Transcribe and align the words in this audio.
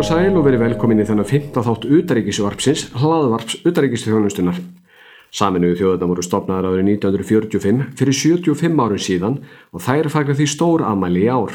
Og 0.00 0.06
sæl 0.08 0.32
og 0.32 0.46
verið 0.46 0.62
velkomin 0.62 1.02
í 1.02 1.04
þennan 1.04 1.26
15 1.28 1.60
þátt 1.66 1.82
utaríkisvarpsins, 1.92 2.86
hlaðvarps 2.96 3.58
utaríkistjónustuna. 3.68 4.54
Saminuðu 5.28 5.76
þjóðarna 5.76 6.08
voru 6.08 6.24
stopnaðar 6.24 6.68
árið 6.70 6.88
1945 6.94 7.82
fyrir 8.00 8.16
75 8.16 8.80
árun 8.80 9.02
síðan 9.04 9.36
og 9.76 9.84
þær 9.84 10.08
fagnar 10.14 10.38
því 10.38 10.46
stór 10.54 10.86
amæli 10.88 11.26
í 11.26 11.28
ár. 11.28 11.52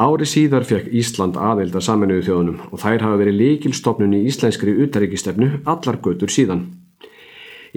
Ári 0.00 0.30
síðar 0.32 0.64
fekk 0.64 0.88
Ísland 0.96 1.36
aðelda 1.36 1.84
saminuðu 1.84 2.24
þjóðunum 2.30 2.72
og 2.72 2.80
þær 2.86 3.04
hafa 3.04 3.20
verið 3.20 3.40
líkilstofnun 3.42 4.16
í 4.16 4.24
íslenskri 4.32 4.72
utaríkistefnu 4.86 5.50
allar 5.68 6.00
götur 6.00 6.32
síðan. 6.32 6.70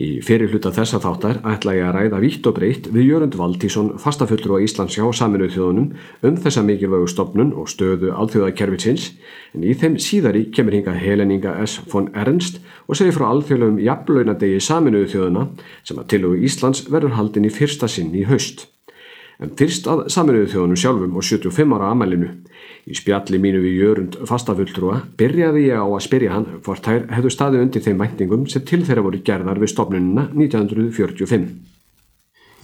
Í 0.01 0.21
fyrir 0.25 0.49
hluta 0.49 0.71
þessa 0.73 0.97
þáttar 1.03 1.39
ætla 1.51 1.73
ég 1.75 1.85
að 1.85 1.95
ræða 1.97 2.19
vítt 2.23 2.47
og 2.49 2.55
breytt 2.57 2.87
við 2.93 3.09
Jörund 3.09 3.35
Valdísson, 3.37 3.91
fastafullur 4.01 4.57
á 4.57 4.63
Íslands 4.65 4.95
hjá 4.97 5.03
saminuð 5.13 5.51
þjóðunum 5.53 5.91
um 6.25 6.39
þessa 6.41 6.63
mikilvægu 6.65 7.09
stopnun 7.11 7.51
og 7.53 7.69
stöðu 7.69 8.09
alþjóðakerfitsins 8.15 9.11
en 9.53 9.67
í 9.67 9.75
þeim 9.77 9.99
síðari 10.01 10.47
kemur 10.55 10.77
hinga 10.79 10.95
Heleninga 10.97 11.53
S. 11.67 11.77
von 11.91 12.09
Ernst 12.17 12.61
og 12.87 12.97
segir 12.97 13.13
frá 13.19 13.27
alþjóðlegum 13.29 13.81
jafnlaunadegi 13.83 14.63
saminuðu 14.63 15.11
þjóðuna 15.13 15.47
sem 15.83 16.01
að 16.01 16.11
tilugu 16.15 16.41
Íslands 16.49 16.85
verður 16.89 17.17
haldin 17.19 17.49
í 17.51 17.53
fyrsta 17.53 17.91
sinn 17.91 18.15
í 18.15 18.25
haust. 18.31 18.71
En 19.41 19.55
fyrst 19.57 19.87
að 19.89 20.03
saminuðu 20.13 20.51
þjóðunum 20.51 20.77
sjálfum 20.77 21.15
og 21.17 21.25
75 21.25 21.73
ára 21.73 21.89
amælinu. 21.95 22.29
Í 22.85 22.97
spjalli 22.97 23.39
mínu 23.41 23.61
við 23.63 23.79
Jörund 23.79 24.17
fastafulltrúa 24.29 24.99
byrjaði 25.17 25.63
ég 25.67 25.81
á 25.81 25.85
að 25.85 26.03
spyrja 26.05 26.35
hann 26.35 26.45
hvort 26.65 26.85
þær 26.85 27.07
hefðu 27.15 27.31
staði 27.33 27.61
undir 27.63 27.85
þeim 27.85 28.03
væntingum 28.03 28.45
sem 28.49 28.65
til 28.69 28.83
þeirra 28.85 29.05
voru 29.05 29.21
gerðar 29.25 29.61
við 29.61 29.73
stopnununa 29.73 30.27
1945. 30.33 31.47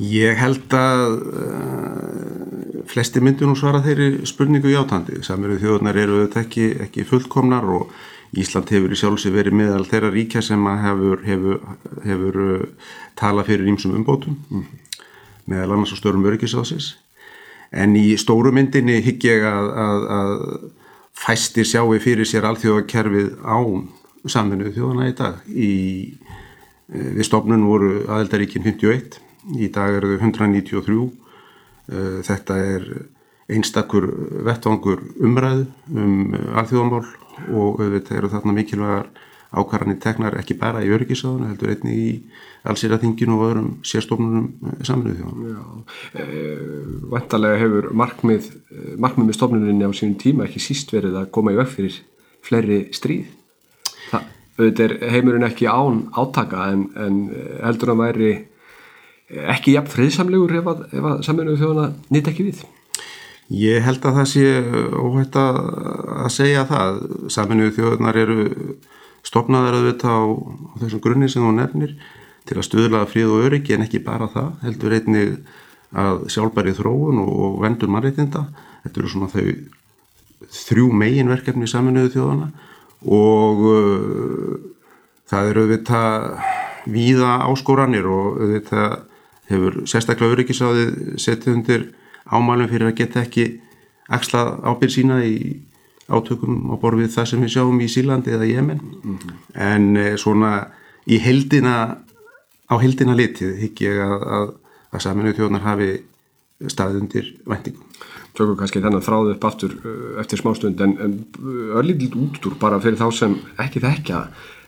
Ég 0.06 0.38
held 0.38 0.78
að 0.78 1.18
uh, 1.18 2.84
flesti 2.90 3.26
myndu 3.26 3.50
nú 3.50 3.58
svara 3.58 3.82
þeirri 3.82 4.28
spurningu 4.30 4.70
játandi. 4.70 5.24
Saminuðu 5.26 5.64
þjóðunar 5.64 6.02
eru 6.04 6.24
þetta 6.28 6.44
ekki, 6.46 6.72
ekki 6.86 7.10
fullkomnar 7.10 7.66
og 7.74 7.90
Ísland 8.38 8.70
hefur 8.70 8.92
í 8.94 8.98
sjálfsig 9.00 9.34
verið 9.34 9.56
meðal 9.58 9.86
þeirra 9.88 10.12
ríkja 10.14 10.44
sem 10.46 10.66
hefur, 10.84 11.24
hefur, 11.26 11.64
hefur 12.06 12.44
uh, 12.44 12.92
talað 13.18 13.50
fyrir 13.50 13.74
ímsum 13.74 13.98
umbótum 13.98 14.38
meðal 15.48 15.76
annars 15.76 15.96
á 15.96 15.98
störum 16.00 16.26
öryggisáðsins 16.28 16.96
en 17.72 17.96
í 18.00 18.16
stóru 18.20 18.54
myndinni 18.56 19.00
higg 19.04 19.24
ég 19.28 19.46
að, 19.48 19.70
að, 19.84 20.08
að 20.18 20.34
fæstir 21.18 21.68
sjáu 21.68 21.98
fyrir 22.02 22.28
sér 22.28 22.48
alþjóðakerfið 22.48 23.34
án 23.44 23.88
saminuðu 24.28 24.74
þjóðana 24.76 25.10
í 25.10 25.16
dag. 25.18 25.44
Í, 25.48 25.72
eh, 26.92 27.12
við 27.18 27.28
stofnun 27.28 27.68
voru 27.68 27.92
aðeldaríkin 28.06 28.66
51 28.66 29.20
í 29.58 29.70
dag 29.74 29.96
eru 29.98 30.16
þau 30.16 30.26
193 30.28 30.98
eh, 31.92 32.18
þetta 32.28 32.58
er 32.64 32.90
einstakur 33.48 34.10
vettvangur 34.44 35.06
umræðu 35.24 35.68
um 35.96 36.36
alþjóðamál 36.60 37.06
og 37.54 37.80
auðvitað 37.80 38.18
eru 38.20 38.32
þarna 38.34 38.56
mikilvægar 38.58 39.10
ákvarðanir 39.56 40.00
teknar 40.04 40.36
ekki 40.42 40.58
bara 40.60 40.84
í 40.84 40.92
öryggisáðuna 40.92 41.52
heldur 41.52 41.72
einni 41.72 41.94
í 41.96 42.08
allsýraþinginu 42.68 43.38
og 43.38 43.46
öðrum 43.48 43.70
sérstofnunum 43.88 44.48
eh, 44.52 44.82
saminuð 44.88 45.22
þjóðan. 45.22 45.86
E, 46.20 46.26
Vantarlega 47.14 47.62
hefur 47.62 47.90
markmið, 48.02 48.50
eh, 48.72 48.94
markmið 49.00 49.30
með 49.30 49.40
stofnuninni 49.40 49.88
á 49.88 49.92
sínum 49.96 50.18
tíma 50.20 50.48
ekki 50.48 50.64
síst 50.64 50.92
verið 50.96 51.22
að 51.22 51.32
koma 51.38 51.56
í 51.56 51.60
veg 51.60 51.72
fyrir 51.72 52.00
fleiri 52.48 52.82
stríð. 52.96 53.32
Það, 54.10 54.30
auðvitað 54.58 54.86
er 54.88 55.16
heimurinn 55.16 55.48
ekki 55.48 55.70
án 55.72 56.04
átaka 56.12 56.70
en, 56.74 56.88
en 57.00 57.22
heldur 57.64 57.94
að 57.96 58.04
væri 58.04 58.32
ekki 59.28 59.76
jafn 59.76 59.92
friðsamlegur 59.92 60.60
ef 60.60 60.72
að, 60.72 60.84
að 60.98 61.24
saminuð 61.28 61.62
þjóðana 61.62 61.88
nýtt 62.16 62.32
ekki 62.32 62.48
við. 62.48 62.66
Ég 63.48 63.80
held 63.86 64.04
að 64.04 64.18
það 64.20 64.30
sé 64.34 64.48
óhætt 65.00 65.36
að, 65.40 65.58
segja 66.36 66.66
það. 66.68 66.98
Saminuð 67.32 67.76
þjóðanar 67.78 68.20
eru 68.20 68.48
stopnaðar 69.28 69.80
auðvitað 69.80 70.18
á, 70.18 70.24
á 70.24 70.74
þessum 70.84 71.04
grunni 71.04 71.30
sem 71.32 71.44
þú 71.44 71.54
nefnir 71.58 71.96
til 72.48 72.58
að 72.58 72.68
stuðlaða 72.70 73.10
fríð 73.12 73.34
og 73.36 73.48
öryggi 73.50 73.76
en 73.76 73.84
ekki 73.86 74.04
bara 74.06 74.30
það, 74.32 74.52
heldur 74.64 74.96
einnig 74.98 75.34
að 75.98 76.24
sjálfbæri 76.32 76.76
þróun 76.78 77.22
og, 77.24 77.34
og 77.48 77.60
vendur 77.64 77.92
mannreitinda, 77.92 78.46
þetta 78.86 79.02
eru 79.02 79.12
svona 79.12 79.30
þau 79.32 79.46
þrjú 80.54 80.88
meginverkefni 81.02 81.68
saminuðu 81.70 82.14
þjóðana 82.16 82.50
og 83.08 83.64
uh, 83.68 84.58
það 85.30 85.52
eru 85.52 85.66
auðvitað 85.66 86.42
víða 86.88 87.32
áskóranir 87.48 88.08
og 88.10 88.42
auðvitað 88.42 88.98
hefur 89.52 89.80
sérstaklega 89.88 90.36
öryggisáðið 90.36 90.92
setið 91.24 91.54
undir 91.54 91.88
ámælum 92.28 92.70
fyrir 92.72 92.92
að 92.92 93.00
geta 93.02 93.24
ekki 93.24 93.48
axla 94.12 94.44
ábyrð 94.64 94.94
sína 94.94 95.22
í 95.28 95.38
átökum 96.08 96.72
á 96.72 96.76
borfið 96.80 97.14
það 97.16 97.30
sem 97.32 97.42
við 97.44 97.54
sjáum 97.56 97.82
í 97.84 97.88
Sílandi 97.92 98.36
eða 98.36 98.48
Jemen 98.48 98.80
mm 98.80 99.18
-hmm. 99.18 99.40
en 99.54 99.98
eh, 99.98 100.16
svona 100.18 100.68
í 101.08 101.20
heldina 101.20 101.98
á 102.68 102.76
heldina 102.80 103.16
litið 103.16 103.58
higg 103.62 103.82
ég 103.82 104.00
að, 104.04 104.24
að, 104.38 104.54
að 104.92 105.04
saminu 105.04 105.34
þjóðnar 105.36 105.68
hafi 105.68 105.92
staðið 106.66 107.02
undir 107.02 107.28
vendingum. 107.46 107.84
Tökum 108.38 108.58
kannski 108.58 108.82
þennan 108.82 109.06
þráðu 109.06 109.34
upp 109.34 109.46
aftur 109.50 109.74
uh, 109.78 110.20
eftir 110.22 110.42
smástund 110.42 110.82
en, 110.82 110.94
en 111.02 111.16
örlítið 111.78 112.18
útúr 112.22 112.58
bara 112.60 112.80
fyrir 112.82 113.00
þá 113.00 113.08
sem 113.14 113.36
ekki 113.62 113.82
þekkja 113.82 114.20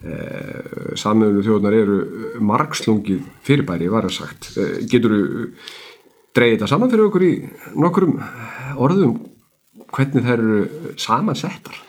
eh, 0.04 0.96
saminu 0.98 1.44
þjóðnar 1.46 1.78
eru 1.78 2.00
margslungið 2.42 3.28
fyrirbæri 3.46 3.90
var 3.90 4.08
það 4.08 4.16
sagt. 4.22 4.52
Eh, 4.58 4.80
getur 4.90 5.16
þú 5.16 5.48
dreyið 6.38 6.56
þetta 6.56 6.70
saman 6.72 6.92
fyrir 6.94 7.08
okkur 7.10 7.26
í 7.26 7.34
nokkurum 7.76 8.18
orðum 8.78 9.16
hvernig 9.96 10.26
þær 10.26 10.40
eru 10.40 10.96
samansettar? 11.00 11.86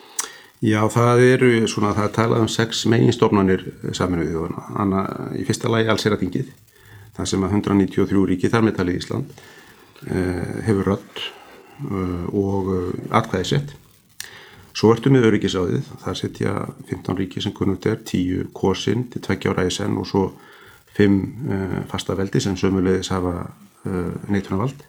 Já, 0.60 0.82
það 0.92 1.22
eru 1.24 1.50
svona, 1.72 1.94
það 1.96 2.06
er 2.06 2.16
talað 2.18 2.42
um 2.44 2.48
sex 2.52 2.82
meginstofnanir 2.92 3.62
saminuðið 3.96 4.34
þjóðana. 4.34 5.04
Í 5.40 5.44
fyrsta 5.48 5.70
lagi 5.72 5.88
alls 5.88 6.04
er 6.04 6.16
að 6.16 6.24
þingið, 6.26 6.50
það 7.16 7.30
sem 7.30 7.46
að 7.46 7.54
193 7.56 8.24
ríki 8.28 8.50
þar 8.52 8.66
með 8.66 8.74
talið 8.76 8.98
í 8.98 9.00
Ísland 9.00 9.30
eh, 10.10 10.58
hefur 10.66 10.90
rödd 10.90 11.22
eh, 11.22 12.26
og 12.42 12.68
eh, 12.74 12.90
atkvæði 13.16 13.48
sett. 13.54 13.72
Svo 14.76 14.92
ertu 14.92 15.12
með 15.12 15.30
öryggisáðið, 15.30 15.88
það 16.04 16.18
setja 16.20 16.52
15 16.90 17.18
ríki 17.22 17.40
sem 17.40 17.56
kunnugt 17.56 17.88
er, 17.88 17.96
10 18.04 18.52
kosin 18.52 19.06
til 19.08 19.24
tveggja 19.24 19.54
ára 19.54 19.64
í 19.64 19.72
senn 19.72 19.96
og 20.00 20.06
svo 20.12 20.26
5 20.98 21.88
fasta 21.88 22.14
veldi 22.18 22.40
sem 22.42 22.58
sömulegis 22.58 23.08
hafa 23.14 23.48
neitunavald. 24.28 24.84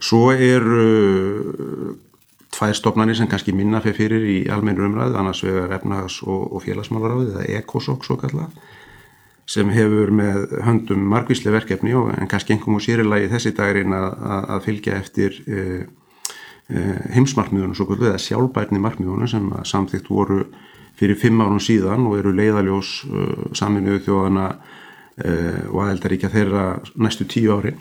Svo 0.00 0.28
eru 0.34 1.96
tvær 2.54 2.74
stofnarnir 2.74 3.18
sem 3.18 3.28
kannski 3.30 3.54
minna 3.54 3.80
fyrir 3.84 4.24
í 4.26 4.36
almennur 4.50 4.88
umræðu, 4.88 5.16
annars 5.18 5.42
vegar 5.46 5.74
efnahags 5.78 6.20
og, 6.26 6.48
og 6.50 6.64
félagsmálaráði, 6.64 7.30
eða 7.34 7.60
ECOSOC 7.60 8.06
svo 8.06 8.16
kalla, 8.20 8.48
sem 9.50 9.70
hefur 9.74 10.12
með 10.14 10.56
höndum 10.66 11.06
margvíslega 11.10 11.58
verkefni 11.58 11.94
og 11.98 12.12
en 12.14 12.30
kannski 12.30 12.54
einhverjum 12.54 12.78
og 12.78 12.84
sérilagi 12.84 13.30
þessi 13.32 13.54
dagirinn 13.58 13.96
að, 13.96 14.58
fylgja 14.66 14.98
eftir 14.98 15.38
e, 15.46 15.64
e, 16.70 16.84
heimsmarkmiðunum 17.16 17.74
svo 17.78 17.88
kallu, 17.90 18.10
eða 18.10 18.22
sjálfbærni 18.22 18.82
markmiðunum 18.82 19.30
sem 19.30 19.48
samþýtt 19.72 20.10
voru 20.10 20.44
fyrir 21.00 21.18
fimm 21.18 21.42
árun 21.42 21.62
síðan 21.62 22.06
og 22.10 22.18
eru 22.20 22.34
leiðaljós 22.36 22.92
e, 23.06 23.26
saminuðu 23.58 24.04
þjóðana 24.08 24.52
og 25.20 25.82
aðeldaríkja 25.82 26.30
þeirra 26.32 26.60
næstu 26.96 27.26
tíu 27.28 27.50
árin 27.52 27.76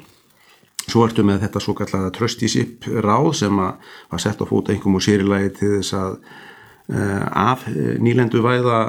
Svo 0.89 1.05
ertu 1.05 1.25
með 1.27 1.43
þetta 1.45 1.63
svo 1.63 1.75
kallaða 1.77 2.13
tröstísip 2.15 2.87
ráð 3.05 3.31
sem 3.43 3.59
var 3.59 4.21
sett 4.21 4.41
á 4.41 4.45
fóta 4.49 4.73
einhverjum 4.73 4.97
og 4.99 5.05
sérilagi 5.05 5.53
til 5.59 5.71
þess 5.77 5.95
að 5.99 6.17
uh, 6.17 7.25
af 7.53 7.67
nýlendu 8.01 8.41
væða 8.45 8.81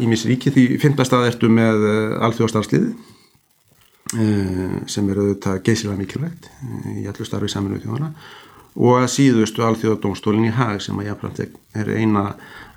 ímis 0.00 0.24
uh, 0.24 0.32
ríki. 0.32 0.54
Því 0.54 0.66
fimmtast 0.82 1.14
að 1.16 1.28
ertu 1.32 1.52
með 1.52 1.86
alþjóðstarfsliði 2.28 2.96
sem 4.88 5.08
eru 5.12 5.26
auðvitað 5.26 5.58
geysilega 5.66 5.98
mikilvægt 5.98 6.46
í 6.96 7.02
allu 7.10 7.26
starfi 7.28 7.50
saminu 7.52 7.76
þjóðana 7.82 8.06
og 8.78 9.00
að 9.00 9.08
síðustu 9.12 9.64
alþjóðadómstólinn 9.66 10.48
í 10.48 10.54
hag 10.54 10.80
sem 10.82 10.98
að 11.00 11.10
jáfnframt 11.10 11.40
er 11.80 11.90
eina 11.98 12.24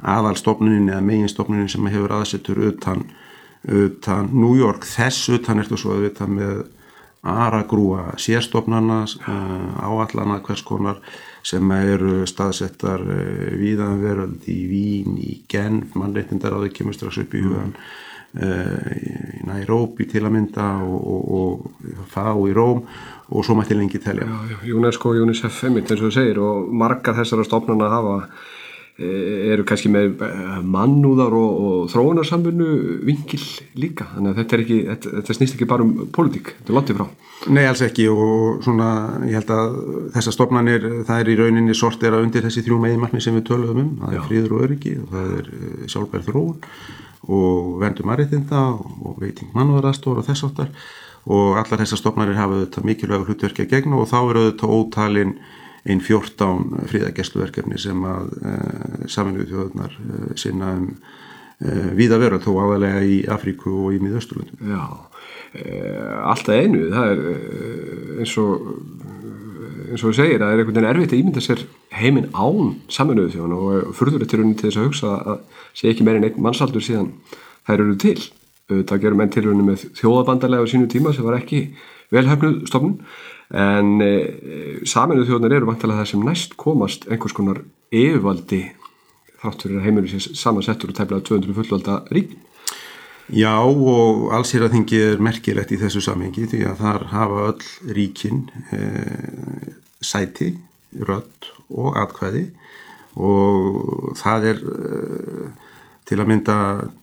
aðalstofnunin 0.02 0.90
eða 0.90 1.04
meginstofnunin 1.06 1.70
sem 1.70 1.90
hefur 1.94 2.16
aðsettur 2.16 2.62
utan, 2.72 3.04
utan 3.68 4.32
New 4.34 4.56
York. 4.58 4.88
Þess 4.88 5.30
utan 5.38 5.62
ertu 5.62 5.78
svo 5.78 5.96
auðvitað 5.96 6.34
með 6.40 6.64
aragrúa 7.22 8.16
sérstofnana 8.18 9.04
áallana 9.78 10.40
hvers 10.42 10.64
konar 10.66 11.02
sem 11.46 11.72
eru 11.74 12.22
staðsettar 12.30 13.02
uh, 13.02 13.50
viðan 13.58 14.00
veröld 14.02 14.48
í 14.50 14.60
Vín, 14.70 15.18
í 15.18 15.42
Genf, 15.50 15.96
mannreitindar 15.98 16.54
á 16.58 16.62
því 16.62 16.72
kemur 16.78 16.98
strax 16.98 17.22
upp 17.24 17.34
í 17.38 17.42
hugan 17.42 17.74
uh, 17.74 18.90
í 18.94 19.42
Nairobi 19.50 20.06
til 20.10 20.24
að 20.26 20.36
mynda 20.38 20.68
og, 20.86 21.02
og, 21.10 21.66
og 21.98 22.08
Fá 22.10 22.34
í 22.34 22.54
Róm 22.58 22.86
og 23.32 23.46
svo 23.46 23.56
mætti 23.58 23.78
lengi 23.78 24.02
telja. 24.02 24.28
Já, 24.28 24.58
já, 24.58 24.74
UNESCO 24.76 25.14
UNICEF 25.18 25.62
eins 25.70 25.94
og 25.98 26.08
þú 26.08 26.14
segir 26.14 26.42
og 26.42 26.74
margar 26.74 27.18
þessara 27.18 27.46
stofnana 27.48 27.90
hafa 27.94 28.18
eru 29.02 29.66
kannski 29.68 29.90
með 29.92 30.22
mannúðar 30.68 31.34
og, 31.38 31.60
og 31.68 31.90
þróunarsambunu 31.92 32.70
vingil 33.08 33.42
líka. 33.82 34.08
Þannig 34.16 34.32
að 34.32 34.40
þetta, 34.42 34.62
ekki, 34.64 34.80
þetta, 34.90 35.14
þetta 35.18 35.38
snýst 35.38 35.58
ekki 35.58 35.70
bara 35.70 35.88
um 35.88 36.08
pólitík, 36.14 36.54
þetta 36.60 36.74
er 36.74 36.80
lotið 36.80 37.02
frá. 37.02 37.28
Nei, 37.52 37.64
alls 37.66 37.82
ekki. 37.86 38.08
Og 38.14 38.62
svona 38.66 38.90
ég 39.26 39.40
held 39.40 39.54
að 39.56 39.78
þessar 40.16 40.38
stofnanir 40.38 40.90
það 41.10 41.22
er 41.24 41.32
í 41.32 41.38
rauninni 41.40 41.78
sortera 41.78 42.22
undir 42.22 42.46
þessi 42.46 42.66
þrjú 42.66 42.82
meginmarkni 42.86 43.22
sem 43.24 43.38
við 43.40 43.48
töluðum 43.50 43.86
um, 43.86 43.94
það 44.04 44.18
Já. 44.18 44.20
er 44.20 44.28
fríður 44.30 44.58
og 44.58 44.66
öryggi 44.68 44.98
og 45.02 45.16
það 45.16 45.38
er 45.40 45.54
sjálfbær 45.94 46.28
þróun 46.28 46.60
og 47.32 47.78
vendum 47.82 48.12
aðriðinda 48.12 48.66
og 48.82 49.22
veiting 49.22 49.52
mannúðarastór 49.56 50.22
og 50.22 50.28
þess 50.28 50.48
áttar 50.48 50.72
og 51.30 51.58
allar 51.62 51.82
þessar 51.84 52.02
stofnanir 52.02 52.40
hafa 52.40 52.64
þetta 52.64 52.86
mikilvægur 52.86 53.30
hlutverki 53.30 53.66
að 53.66 53.74
gegna 53.76 54.00
og 54.02 54.10
þá 54.10 54.18
eru 54.24 54.46
þetta 54.48 54.72
ótalinn 54.74 55.36
einn 55.90 56.02
14 56.04 56.88
fríðagesluverkefni 56.92 57.80
sem 57.82 58.02
að 58.06 58.34
eh, 58.46 59.06
saminuðu 59.10 59.48
þjóðunar 59.50 59.96
uh, 59.98 60.26
sinna 60.38 60.76
um 60.78 60.90
uh, 60.92 61.88
víða 61.98 62.20
vera 62.22 62.42
þó 62.42 62.52
áðalega 62.60 63.02
í 63.06 63.22
Afríku 63.32 63.74
og 63.86 63.96
í 63.96 64.02
Míðausturlundum. 64.04 64.62
Já, 64.72 64.84
alltaf 66.32 66.62
einu, 66.62 66.86
það 66.94 67.10
er 67.12 67.24
eins 68.22 68.36
og 68.40 68.70
eins 69.92 70.04
og 70.06 70.12
þú 70.12 70.14
segir 70.16 70.38
að 70.38 70.46
það 70.46 70.54
er 70.54 70.62
einhvern 70.62 70.78
veginn 70.78 70.90
erfitt 70.92 71.14
að 71.14 71.22
ímynda 71.22 71.44
sér 71.44 71.64
heiminn 71.98 72.30
án 72.32 72.76
saminuðu 72.92 73.34
þjóðun 73.34 73.56
og 73.58 73.96
furðuretturinn 73.98 74.54
til 74.56 74.70
þess 74.70 74.80
að 74.80 74.88
hugsa 74.88 75.16
að 75.34 75.42
sé 75.76 75.92
ekki 75.92 76.06
meirinn 76.08 76.28
einn 76.30 76.40
mannsaldur 76.46 76.86
síðan 76.86 77.12
þær 77.68 77.84
eru 77.84 77.98
til. 78.00 78.16
Það 78.72 79.02
gerum 79.04 79.24
enn 79.26 79.34
tilhörinu 79.34 79.68
með 79.68 79.86
þjóðabandarlega 80.00 80.64
á 80.64 80.72
sínu 80.72 80.88
tíma 80.92 81.12
sem 81.12 81.28
var 81.28 81.42
ekki 81.42 81.66
velhæfnuð 82.16 82.62
stofnun 82.70 83.00
en 83.52 83.98
e, 84.04 84.12
saminuð 84.88 85.28
þjóðnar 85.28 85.58
eru 85.58 85.68
vantilega 85.68 86.04
það 86.04 86.12
sem 86.14 86.24
næst 86.24 86.56
komast 86.60 87.08
einhvers 87.10 87.36
konar 87.36 87.60
yfirvaldi 87.92 88.62
þátt 89.42 89.66
fyrir 89.66 89.82
að 89.82 89.88
heimurinn 89.88 90.22
sé 90.22 90.36
samansettur 90.38 90.94
og 90.94 90.98
tæmlega 90.98 91.28
200 91.28 91.58
fullvalda 91.58 92.00
rík 92.14 92.38
Já 93.32 93.64
og 93.64 94.32
alls 94.36 94.52
er 94.56 94.66
er 94.66 95.22
merkilegt 95.24 95.72
í 95.72 95.80
þessu 95.80 96.02
samengi 96.04 96.48
því 96.52 96.66
að 96.68 96.82
þar 96.84 97.04
hafa 97.12 97.44
öll 97.52 97.94
ríkin 97.96 98.42
e, 98.72 98.80
sæti, 100.02 100.58
rödd 101.00 101.52
og 101.70 101.96
atkvæði 102.02 102.50
og 103.16 104.16
það 104.20 104.48
er 104.52 104.60
e, 104.60 105.52
til 106.10 106.18
að 106.20 106.32
mynda 106.32 106.56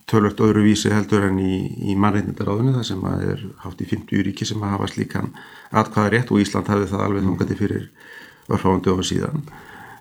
tölvögt 0.09 0.41
öðru 0.43 0.65
vísi 0.65 0.91
heldur 0.91 1.29
en 1.29 1.39
í, 1.41 1.55
í 1.91 1.95
mannreitnendaráðinu 1.99 2.75
þar 2.75 2.87
sem 2.87 3.05
er 3.13 3.45
hátt 3.63 3.81
í 3.81 3.87
50 3.89 4.25
ríki 4.27 4.47
sem 4.47 4.61
að 4.63 4.75
hafa 4.75 4.89
slíkan 4.91 5.31
atkvæða 5.69 6.11
rétt 6.13 6.33
og 6.33 6.43
Ísland 6.43 6.69
hafði 6.69 6.91
það 6.91 7.05
alveg 7.05 7.25
þungandi 7.25 7.59
fyrir 7.59 7.87
örfáðan 8.49 8.83
dögum 8.85 9.07
síðan 9.07 9.43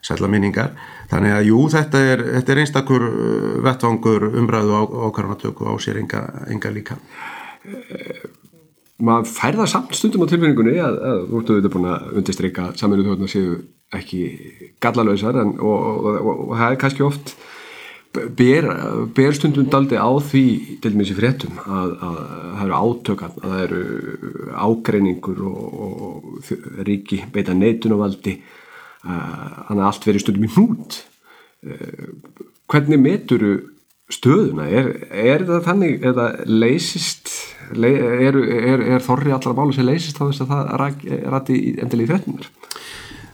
sætla 0.05 0.31
minningar. 0.31 0.75
Þannig 1.11 1.35
að 1.35 1.49
jú, 1.51 1.63
þetta 1.73 2.03
er, 2.13 2.25
þetta 2.37 2.55
er 2.55 2.61
einstakur 2.63 3.07
uh, 3.09 3.55
vettvangur 3.67 4.29
umræðu 4.29 4.77
ákvarðanatöku 5.09 5.69
á 5.69 5.75
sér 5.83 6.03
enga, 6.03 6.23
enga 6.53 6.73
líka. 6.75 6.99
Maður 8.99 9.31
færða 9.31 9.67
samt 9.71 9.95
stundum 9.95 10.25
á 10.27 10.31
tilfinningunni 10.31 10.79
að 10.83 10.99
þú 11.29 11.41
ertu 11.41 11.55
auðvitað 11.55 11.75
búin 11.75 11.91
að 11.93 12.09
undirstryka 12.19 12.71
saminu 12.79 13.05
þjóðan 13.07 13.29
að 13.29 13.35
séu 13.35 13.59
ekki 13.99 14.23
gallalöðsar 14.83 15.39
og, 15.39 15.61
og, 15.63 16.09
og, 16.19 16.41
og 16.49 16.57
það 16.59 16.73
er 16.73 16.81
kannski 16.83 17.07
oft 17.07 17.35
ber, 18.13 18.69
ber 19.15 19.37
stundum 19.37 19.69
daldi 19.71 19.99
á 20.01 20.09
því 20.09 20.45
til 20.83 20.93
og 20.93 20.97
með 20.97 21.05
þessi 21.05 21.19
fréttum 21.19 21.59
að, 21.65 21.95
að 22.09 22.19
það 22.59 22.63
eru 22.65 22.79
átökan, 22.83 23.35
að 23.43 23.55
það 23.55 23.65
eru 23.67 23.83
ágreiningur 24.67 25.43
og, 25.49 25.81
og 25.87 26.53
ríki 26.89 27.23
beita 27.35 27.57
neitunarvaldi 27.57 28.39
þannig 29.03 29.83
að 29.83 29.89
allt 29.89 30.09
verið 30.09 30.25
stundum 30.25 30.47
í 30.49 30.53
hnút. 30.57 31.03
Hvernig 32.69 33.01
meturu 33.03 33.53
stöðuna, 34.13 34.67
er, 34.73 34.91
er 35.13 35.45
það 35.49 35.65
þannig 35.67 36.05
eða 36.09 36.29
leysist 36.49 37.33
er, 37.77 38.39
er, 38.39 38.85
er 38.97 39.05
þorri 39.05 39.35
allar 39.37 39.57
málu 39.57 39.75
sem 39.77 39.85
leysist 39.85 40.17
á 40.17 40.25
þess 40.25 40.45
að 40.47 40.55
það 40.55 40.71
rætti 41.35 41.59
endilega 41.77 42.07
í 42.07 42.11
fréttunar 42.15 42.49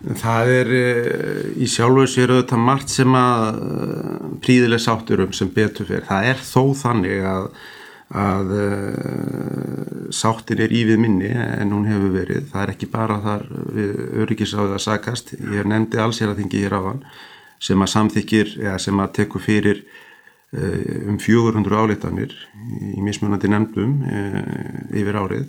Það 0.05 0.51
er 0.53 0.71
eh, 0.77 1.45
í 1.65 1.67
sjálfu 1.71 2.05
sér 2.11 2.35
auðvitað 2.35 2.61
margt 2.61 2.93
sem 2.93 3.15
að 3.17 3.61
eh, 3.65 4.27
príðileg 4.45 4.83
sáttur 4.85 5.23
um 5.25 5.33
sem 5.33 5.49
betur 5.53 5.89
fyrir. 5.89 6.05
Það 6.05 6.29
er 6.29 6.43
þó 6.45 6.63
þannig 6.77 7.25
að, 7.31 7.47
að 8.25 8.53
eh, 8.59 9.79
sáttin 10.13 10.61
er 10.67 10.75
í 10.77 10.83
við 10.91 11.01
minni 11.01 11.31
en 11.33 11.73
hún 11.73 11.89
hefur 11.89 12.13
verið. 12.19 12.51
Það 12.53 12.67
er 12.67 12.75
ekki 12.75 12.91
bara 12.93 13.19
þar 13.25 13.47
við 13.79 13.95
öryggisáðið 14.27 14.77
að 14.77 14.85
sakast. 14.85 15.35
Ég 15.41 15.73
nefndi 15.73 16.03
alls 16.05 16.21
ég 16.21 16.35
að 16.35 16.43
þingi 16.43 16.65
hér 16.67 16.77
á 16.77 16.81
hann 16.91 17.05
sem 17.65 17.81
að 17.81 17.93
samþykir 17.95 18.57
eða 18.61 18.79
sem 18.83 19.01
að 19.01 19.15
teku 19.23 19.41
fyrir 19.41 19.87
um 20.55 21.17
400 21.19 21.79
áleitanir 21.81 22.35
í 22.95 23.01
mismunandi 23.03 23.49
nefndum 23.51 23.95
yfir 24.95 25.17
árið 25.19 25.49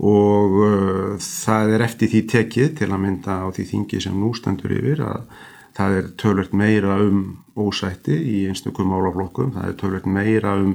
og 0.00 0.58
uh, 0.62 1.20
það 1.20 1.74
er 1.76 1.84
eftir 1.84 2.12
því 2.12 2.22
tekið 2.32 2.74
til 2.80 2.88
að 2.90 3.02
mynda 3.02 3.38
á 3.44 3.46
því 3.52 3.66
þingi 3.72 4.00
sem 4.06 4.16
nú 4.16 4.32
standur 4.36 4.72
yfir 4.72 5.04
að 5.04 5.26
það 5.76 5.96
er 5.98 6.10
tölvöld 6.20 6.56
meira 6.56 6.96
um 7.00 7.22
ósætti 7.56 8.16
í 8.16 8.42
einstakum 8.48 8.92
málaflokkum, 8.92 9.52
það 9.56 9.68
er 9.68 9.78
tölvöld 9.80 10.08
meira 10.08 10.56
um 10.60 10.74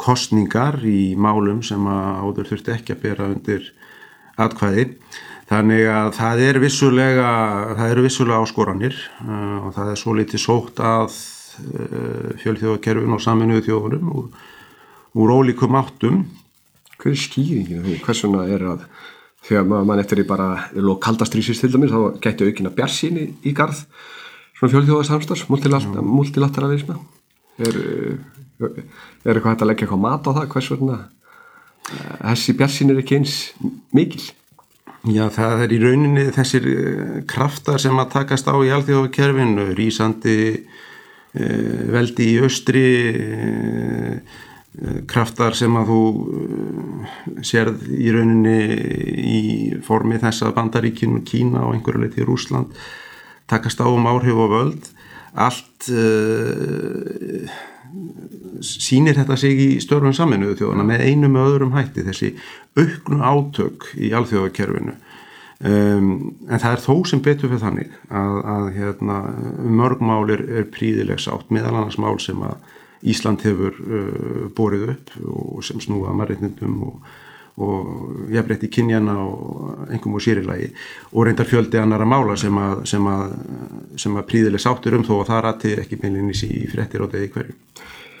kostningar 0.00 0.80
í 0.84 1.16
málum 1.16 1.62
sem 1.64 1.84
að 1.88 2.08
áður 2.24 2.50
þurfti 2.50 2.74
ekki 2.74 2.96
að 2.96 3.02
bera 3.04 3.28
undir 3.32 3.70
atkvæði. 4.40 4.90
Þannig 5.46 5.84
að 5.88 6.08
það 6.16 6.42
er 6.42 6.58
vissulega, 6.58 7.28
það 7.78 7.92
eru 7.92 8.04
vissulega 8.08 8.40
áskoranir 8.42 8.96
uh, 9.22 9.68
og 9.68 9.76
það 9.76 9.92
er 9.92 10.00
svo 10.00 10.16
litið 10.18 10.42
sótt 10.42 10.82
að 10.82 11.06
uh, 11.12 12.32
fjölþjóðakerfin 12.42 13.14
og 13.14 13.22
saminuðu 13.22 13.66
þjóðunum 13.68 14.10
úr, 14.16 14.26
úr 15.22 15.34
ólíkum 15.36 15.78
áttum 15.78 16.24
hver 17.06 17.14
er 17.14 17.22
skýringin 17.22 17.84
því 17.86 17.96
hversuna 18.02 18.46
er 18.50 18.64
að 18.74 18.86
þegar 19.46 19.66
mann 19.86 20.02
eftir 20.02 20.24
í 20.24 20.26
bara 20.26 20.66
lokaldastrýsist 20.74 21.62
til 21.62 21.72
dæmis 21.74 21.92
þá 21.94 22.18
getur 22.24 22.50
aukina 22.50 22.72
bjarsíni 22.74 23.28
í 23.46 23.52
garð 23.54 23.84
svona 24.56 24.72
fjölþjóðarsamstars 24.72 25.44
multilateralisma. 25.50 26.96
Er, 27.62 27.76
er 28.58 29.36
eitthvað 29.36 29.52
hægt 29.52 29.62
að 29.62 29.70
leggja 29.70 29.86
eitthvað 29.86 30.02
mat 30.02 30.26
á 30.26 30.30
það? 30.32 30.48
Hversuna 30.54 30.96
eh, 31.92 32.16
þessi 32.32 32.56
bjarsín 32.58 32.92
er 32.92 33.02
ekki 33.02 33.20
eins 33.20 33.36
mikil? 33.96 34.24
Já 35.06 35.28
það 35.30 35.62
er 35.66 35.76
í 35.76 35.80
rauninni 35.84 36.26
þessir 36.34 36.66
eh, 36.72 37.14
kraftar 37.30 37.78
sem 37.82 38.02
að 38.02 38.12
takast 38.16 38.50
á 38.50 38.56
í 38.58 38.72
alþjóðakerfinu 38.74 39.68
rýsandi 39.78 40.38
eh, 40.56 41.86
veldi 41.94 42.32
í 42.32 42.40
austri 42.42 42.86
kraftar 45.08 45.56
sem 45.56 45.76
að 45.78 45.90
þú 45.90 46.00
uh, 46.12 47.06
sérð 47.46 47.86
í 47.96 48.10
rauninni 48.12 48.58
í 49.16 49.40
formi 49.86 50.20
þess 50.20 50.44
að 50.44 50.56
Bandaríkinu, 50.58 51.22
Kína 51.26 51.64
og 51.64 51.76
einhverju 51.76 52.02
leiti 52.02 52.26
Rúsland 52.26 52.76
takast 53.48 53.80
á 53.80 53.86
um 53.88 54.08
áhrif 54.10 54.36
og 54.36 54.52
völd. 54.52 54.90
Allt 55.36 55.88
uh, 55.92 57.48
sínir 58.64 59.16
þetta 59.16 59.36
sig 59.40 59.58
í 59.60 59.68
störfum 59.80 60.14
saminuðu 60.16 60.60
þjóðana 60.60 60.86
með 60.88 61.04
einu 61.08 61.32
með 61.32 61.50
öðrum 61.50 61.74
hætti 61.76 62.04
þessi 62.06 62.32
auknu 62.76 63.20
átök 63.24 63.90
í 63.96 64.12
alþjóðakerfinu. 64.16 64.96
Um, 65.56 66.08
en 66.52 66.60
það 66.60 66.72
er 66.74 66.82
þó 66.84 66.94
sem 67.08 67.20
betur 67.24 67.48
fyrir 67.48 67.62
þannig 67.62 67.92
að, 68.12 68.34
að 68.52 68.66
hérna, 68.74 69.20
mörgmál 69.64 70.26
er, 70.34 70.42
er 70.52 70.66
príðilegs 70.68 71.30
átt 71.32 71.48
meðal 71.48 71.78
annars 71.78 71.96
mál 71.96 72.18
sem 72.20 72.42
að 72.44 72.58
Ísland 73.02 73.44
hefur 73.44 73.76
uh, 73.76 74.48
borið 74.56 74.90
upp 74.94 75.14
og 75.26 75.64
sem 75.66 75.80
snúa 75.82 76.14
marreitnindum 76.16 76.78
og, 76.86 77.10
og 77.66 78.32
jafnbreytti 78.32 78.70
kynjana 78.72 79.18
og 79.20 79.92
engum 79.92 80.16
og 80.16 80.24
sýrilagi 80.24 80.70
og 81.12 81.28
reyndar 81.28 81.48
fjöldi 81.50 81.80
annara 81.80 82.08
mála 82.08 82.38
sem 82.40 82.56
að, 82.60 82.82
sem 82.88 83.12
að, 83.12 83.36
sem 84.00 84.16
að 84.16 84.28
príðileg 84.32 84.64
sáttur 84.64 84.98
um 84.98 85.06
þó 85.06 85.14
að 85.20 85.30
það 85.30 85.44
rætti 85.46 85.76
ekki 85.84 86.00
beinlinnis 86.02 86.44
í 86.48 86.66
frettir 86.72 87.04
á 87.04 87.06
degi 87.12 87.32
hverju. 87.36 87.56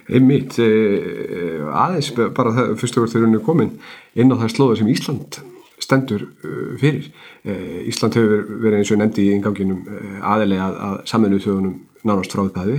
Einmitt, 0.06 0.54
eh, 0.62 1.64
aðeins 1.66 2.12
bara 2.14 2.52
það 2.54 2.76
fyrstu 2.78 3.02
verður 3.02 3.12
þegar 3.12 3.26
hún 3.26 3.38
er 3.40 3.46
komin 3.48 3.76
inn 4.14 4.30
á 4.30 4.38
það 4.38 4.52
slóðu 4.54 4.76
sem 4.78 4.90
Ísland 4.92 5.40
stendur 5.78 6.22
uh, 6.44 6.76
fyrir. 6.80 7.10
Eh, 7.44 7.88
Ísland 7.90 8.16
hefur 8.18 8.46
verið 8.62 8.80
eins 8.80 8.92
og 8.94 9.00
nefndi 9.00 9.26
í 9.28 9.34
inganginum 9.36 9.82
eh, 9.90 10.20
aðilega 10.24 10.68
að, 10.68 10.78
að 10.88 10.94
saminuð 11.12 11.42
þjóðunum 11.44 11.74
nánast 12.06 12.36
fráðbæði. 12.36 12.78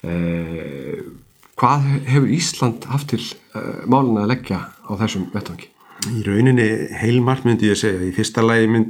Eh, 0.00 1.02
Hvað 1.60 1.82
hefur 2.08 2.30
Ísland 2.32 2.86
haft 2.88 3.10
til 3.12 3.20
uh, 3.52 3.82
máluna 3.84 4.22
að 4.24 4.30
leggja 4.30 4.62
á 4.80 4.92
þessum 4.96 5.26
vettvangi? 5.34 5.66
Í 6.08 6.22
rauninni 6.24 6.68
heilmart 6.96 7.44
myndi 7.44 7.68
ég 7.68 7.76
segja. 7.76 8.00
Í 8.00 8.14
fyrsta 8.16 8.40
lægi 8.40 8.80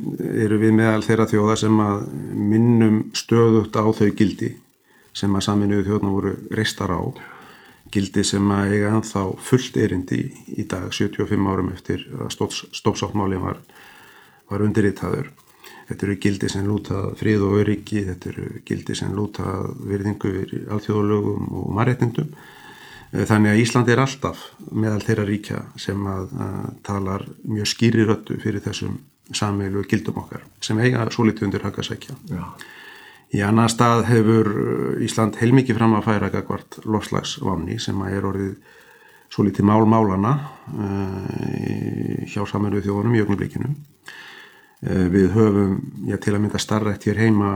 eru 0.44 0.60
við 0.62 0.76
meðal 0.78 1.02
þeirra 1.02 1.26
þjóða 1.32 1.56
sem 1.64 1.80
að 1.82 2.04
minnum 2.30 3.00
stöðut 3.18 3.74
á 3.74 3.82
þau 3.82 4.12
gildi 4.14 4.52
sem 5.18 5.34
að 5.34 5.46
saminuðu 5.48 5.86
þjóðna 5.88 6.12
voru 6.14 6.34
reistar 6.54 6.94
á. 6.94 7.02
Gildi 7.90 8.22
sem 8.22 8.54
að 8.54 8.76
eiga 8.76 8.94
ennþá 8.94 9.24
fullt 9.48 9.80
erindi 9.82 10.20
í 10.54 10.68
dag 10.70 10.86
75 10.94 11.50
árum 11.50 11.72
eftir 11.74 12.06
að 12.22 12.30
stópsáttmálinn 12.70 13.42
var, 13.42 13.58
var 14.46 14.62
undirriðtaður. 14.68 15.32
Þetta 15.90 16.06
eru 16.06 16.18
gildi 16.22 16.52
sem 16.54 16.70
lúta 16.70 17.02
frið 17.18 17.48
og 17.48 17.58
öryggi, 17.64 18.06
þetta 18.06 18.30
eru 18.30 18.62
gildi 18.62 18.94
sem 18.94 19.10
lúta 19.10 19.58
virðingu 19.90 20.34
við 20.38 20.56
alþjóðalögum 20.70 21.50
og 21.64 21.70
marréttindum. 21.74 22.30
Eh, 23.10 23.26
þannig 23.26 23.54
að 23.54 23.62
Ísland 23.64 23.90
er 23.90 24.02
alltaf 24.02 24.42
meðal 24.70 25.02
þeirra 25.02 25.26
ríkja 25.26 25.62
sem 25.80 26.02
að, 26.06 26.34
að 26.46 26.66
talar 26.86 27.24
mjög 27.42 27.70
skýri 27.72 28.06
röttu 28.06 28.38
fyrir 28.42 28.62
þessum 28.64 29.00
samveilu 29.34 29.82
gildum 29.90 30.20
okkar 30.22 30.44
sem 30.62 30.78
eiga 30.82 31.06
svo 31.14 31.26
litið 31.26 31.48
undir 31.48 31.64
hakarsækja. 31.66 32.16
Í 33.30 33.42
annar 33.46 33.70
stað 33.70 34.08
hefur 34.08 34.48
Ísland 35.06 35.38
heilmikið 35.38 35.78
fram 35.78 35.94
að 35.98 36.08
færa 36.08 36.30
gagvart 36.32 36.80
lofslagsváni 36.82 37.78
sem 37.82 37.98
að 38.02 38.16
er 38.16 38.26
orðið 38.26 38.78
svo 39.30 39.44
litið 39.46 39.68
málmálana 39.70 40.32
uh, 40.74 42.24
hjá 42.26 42.42
saminuðu 42.50 42.88
þjóðunum 42.88 43.14
í 43.14 43.20
ögnublikinu. 43.22 43.70
Uh, 44.82 45.06
við 45.14 45.28
höfum, 45.36 45.76
já 46.10 46.18
til 46.18 46.34
að 46.34 46.42
mynda 46.42 46.58
starrætt 46.58 47.06
hér 47.06 47.22
heima 47.22 47.52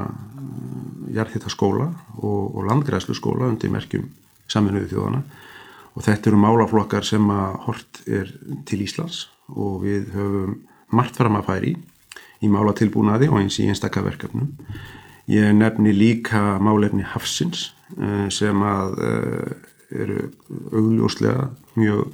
jarðhittaskóla 1.14 1.88
og, 2.20 2.54
og 2.54 2.68
landgræslu 2.70 3.18
skóla 3.18 3.50
undir 3.50 3.74
merkjum 3.74 4.06
saminuðu 4.50 4.90
þjóðana 4.92 5.22
og 5.94 6.06
þetta 6.06 6.30
eru 6.30 6.40
málaflokkar 6.42 7.06
sem 7.06 7.30
að 7.30 7.58
hort 7.68 8.00
er 8.06 8.32
til 8.68 8.80
Íslands 8.84 9.24
og 9.52 9.84
við 9.84 10.10
höfum 10.14 10.56
margt 10.94 11.18
fram 11.18 11.38
að 11.38 11.48
færi 11.48 11.74
í 12.44 12.50
málatilbúnaði 12.50 13.30
og 13.30 13.40
eins 13.40 13.60
í 13.62 13.68
einstakkaverkefnum. 13.70 14.50
Ég 15.30 15.54
nefni 15.56 15.94
líka 15.96 16.58
málefni 16.60 17.06
Hafsins 17.06 17.70
sem 18.34 18.64
að 18.66 18.98
eru 19.94 20.28
augljóslega 20.74 21.48
mjög 21.78 22.10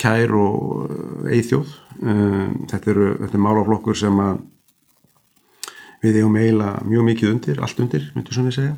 kær 0.00 0.34
og 0.36 1.28
eithjóð. 1.30 1.72
Um, 2.00 2.64
þetta 2.70 2.92
eru 2.92 3.10
þetta 3.18 3.36
er 3.36 3.44
málaflokkur 3.44 3.98
sem 3.98 4.22
að 4.22 4.40
við 6.00 6.20
eigum 6.20 6.38
eiginlega 6.40 6.86
mjög 6.88 7.06
mikið 7.10 7.34
undir, 7.34 7.60
allt 7.60 7.82
undir, 7.82 8.06
myndur 8.14 8.36
svona 8.36 8.52
ég 8.52 8.56
segja. 8.56 8.76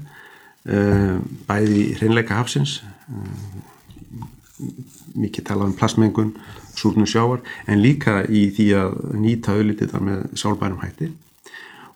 Um, 0.62 1.24
bæði 1.48 1.88
hreinleika 1.98 2.36
hafsins, 2.38 2.76
um, 3.10 4.70
mikið 5.18 5.48
talað 5.48 5.72
um 5.72 5.74
plastmengun, 5.74 6.36
súrnum 6.78 7.08
sjávar, 7.10 7.42
en 7.66 7.82
líka 7.82 8.20
í 8.30 8.44
því 8.54 8.68
að 8.78 8.94
nýta 9.18 9.56
auðlítið 9.56 9.90
þar 9.90 10.06
með 10.06 10.22
sálbærum 10.38 10.78
hætti. 10.84 11.10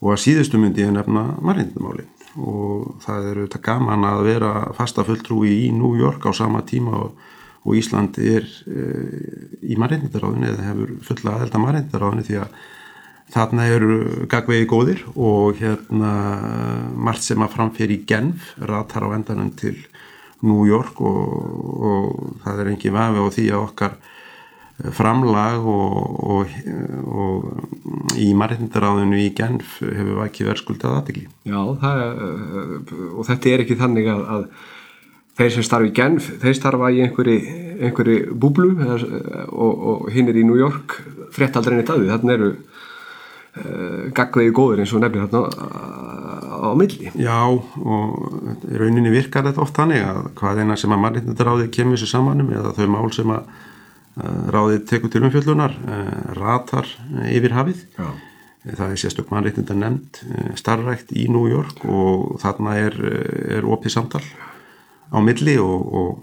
Og 0.02 0.16
að 0.16 0.22
síðustu 0.24 0.58
myndi 0.58 0.82
ég 0.82 0.90
nefna 0.92 1.28
margindamálinn 1.46 2.10
og 2.36 2.98
það 3.04 3.28
eru 3.30 3.44
þetta 3.46 3.62
gaman 3.64 4.04
að 4.04 4.22
vera 4.26 4.50
fasta 4.76 5.04
fulltrúi 5.06 5.54
í 5.66 5.70
New 5.72 5.94
York 5.96 6.26
á 6.28 6.36
sama 6.36 6.60
tíma 6.68 6.98
og, 7.06 7.14
og 7.64 7.78
Ísland 7.78 8.18
er 8.20 8.44
e, 8.68 8.82
í 9.64 9.78
margindaraðinu 9.80 10.50
eða 10.50 10.66
hefur 10.66 10.92
fulla 11.06 11.36
aðelda 11.36 11.62
margindaraðinu 11.62 12.26
því 12.26 12.38
að 12.42 12.58
þarna 13.34 13.66
eru 13.74 14.26
gagvegi 14.30 14.68
góðir 14.70 15.02
og 15.14 15.58
hérna 15.60 16.12
margt 16.94 17.26
sem 17.26 17.42
að 17.42 17.54
framfyrir 17.56 17.96
í 17.96 18.02
Genf 18.08 18.52
ratar 18.62 19.06
á 19.06 19.14
endanum 19.16 19.50
til 19.58 19.76
New 20.46 20.66
York 20.68 21.00
og, 21.00 21.32
og 21.90 22.36
það 22.44 22.62
er 22.62 22.70
engin 22.74 22.94
vafi 22.94 23.24
á 23.24 23.26
því 23.34 23.48
að 23.50 23.64
okkar 23.64 23.96
framlag 24.92 25.64
og, 25.64 26.16
og, 26.20 26.56
og 27.08 28.16
í 28.20 28.32
margindaráðinu 28.36 29.20
í 29.24 29.30
Genf 29.36 29.78
hefur 29.80 30.24
ekki 30.26 30.46
verið 30.46 30.62
skuldað 30.62 30.98
aðdegli. 30.98 31.26
Já, 31.48 31.60
það, 31.80 32.02
og 33.16 33.28
þetta 33.30 33.52
er 33.52 33.64
ekki 33.64 33.78
þannig 33.80 34.10
að, 34.12 34.24
að 34.36 34.44
þeir 35.40 35.54
sem 35.56 35.66
starfi 35.66 35.90
í 35.90 35.96
Genf, 35.96 36.28
þeir 36.44 36.58
starfa 36.60 36.92
í 36.92 37.00
einhverju, 37.06 37.38
einhverju 37.88 38.36
búblu 38.36 38.74
og, 38.84 39.72
og 39.72 40.06
hinn 40.12 40.28
er 40.32 40.40
í 40.42 40.44
New 40.44 40.60
York 40.60 40.98
frettaldreinni 41.36 41.86
daði, 41.88 42.12
þannig 42.12 42.36
eru 42.36 42.52
gagvegi 44.16 44.52
góður 44.52 44.82
eins 44.82 44.92
og 44.92 45.00
nefnir 45.04 45.26
þarna 45.26 45.44
á 46.66 46.70
milli. 46.76 47.12
Já, 47.16 47.38
og 47.48 48.66
í 48.68 48.80
rauninni 48.80 49.12
virkar 49.14 49.46
þetta 49.46 49.62
oft 49.64 49.78
þannig 49.78 50.04
að 50.04 50.20
hvað 50.36 50.60
eina 50.60 50.76
sem 50.76 50.92
að 50.92 51.02
margindaráði 51.04 51.70
kemur 51.72 52.00
sér 52.00 52.12
samanum 52.12 52.52
eða 52.52 52.74
þau 52.76 52.86
mál 52.92 53.08
sem 53.16 53.32
að 53.32 53.48
Eh, 54.16 54.44
ráðið 54.48 54.86
tekur 54.88 55.10
til 55.12 55.20
umfjöldunar 55.26 55.74
eh, 55.76 56.12
ratar 56.38 56.86
eh, 57.18 57.34
yfir 57.36 57.52
hafið 57.52 57.82
Já. 57.98 58.06
það 58.64 58.92
er 58.94 59.00
sérstök 59.02 59.28
mannreitnda 59.28 59.74
nefnd 59.76 60.22
starrækt 60.56 61.12
í 61.12 61.26
New 61.28 61.44
York 61.50 61.82
og 61.84 62.38
þarna 62.40 62.78
er, 62.80 62.96
er 63.58 63.68
opið 63.68 63.92
samtal 63.92 64.22
á 65.06 65.18
milli 65.22 65.56
og, 65.62 65.92
og, 66.00 66.22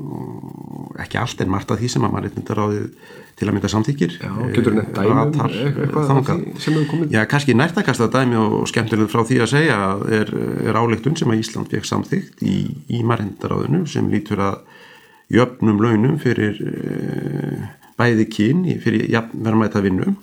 ekki 1.03 1.19
allt 1.21 1.41
en 1.41 1.51
margt 1.51 1.71
af 1.73 1.79
því 1.79 1.89
sem 1.89 2.05
að 2.05 2.15
mannreitnda 2.15 2.57
ráðið 2.57 2.87
til 3.33 3.47
að 3.47 3.55
mynda 3.55 3.69
samþykir 3.71 4.17
Já, 4.19 4.31
getur 4.53 4.75
þetta 4.77 5.05
dæmi 5.07 5.13
um 5.15 6.57
sem 6.61 6.75
hefur 6.75 6.89
komið? 6.91 7.15
Já, 7.15 7.23
kannski 7.31 7.55
nærtakast 7.57 8.03
að 8.03 8.11
dæmi 8.17 8.37
og 8.37 8.67
skemmtileg 8.69 9.09
frá 9.09 9.23
því 9.25 9.39
að 9.41 9.51
segja 9.55 9.79
er, 10.19 10.33
er 10.67 10.77
áleiktun 10.77 11.17
sem 11.17 11.33
að 11.33 11.41
Ísland 11.41 11.71
fekk 11.73 11.89
samþykt 11.89 12.43
í, 12.45 12.57
í 12.93 13.01
mannreitnda 13.01 13.49
ráðinu 13.49 13.87
sem 13.89 14.11
lítur 14.11 14.43
að 14.43 14.59
jöfnum 15.33 15.81
launum 15.81 16.19
fyrir 16.21 16.59
bæði 17.97 18.27
kín 18.29 18.65
fyrir 18.83 19.07
verðmæta 19.33 19.81
vinnu. 19.83 20.13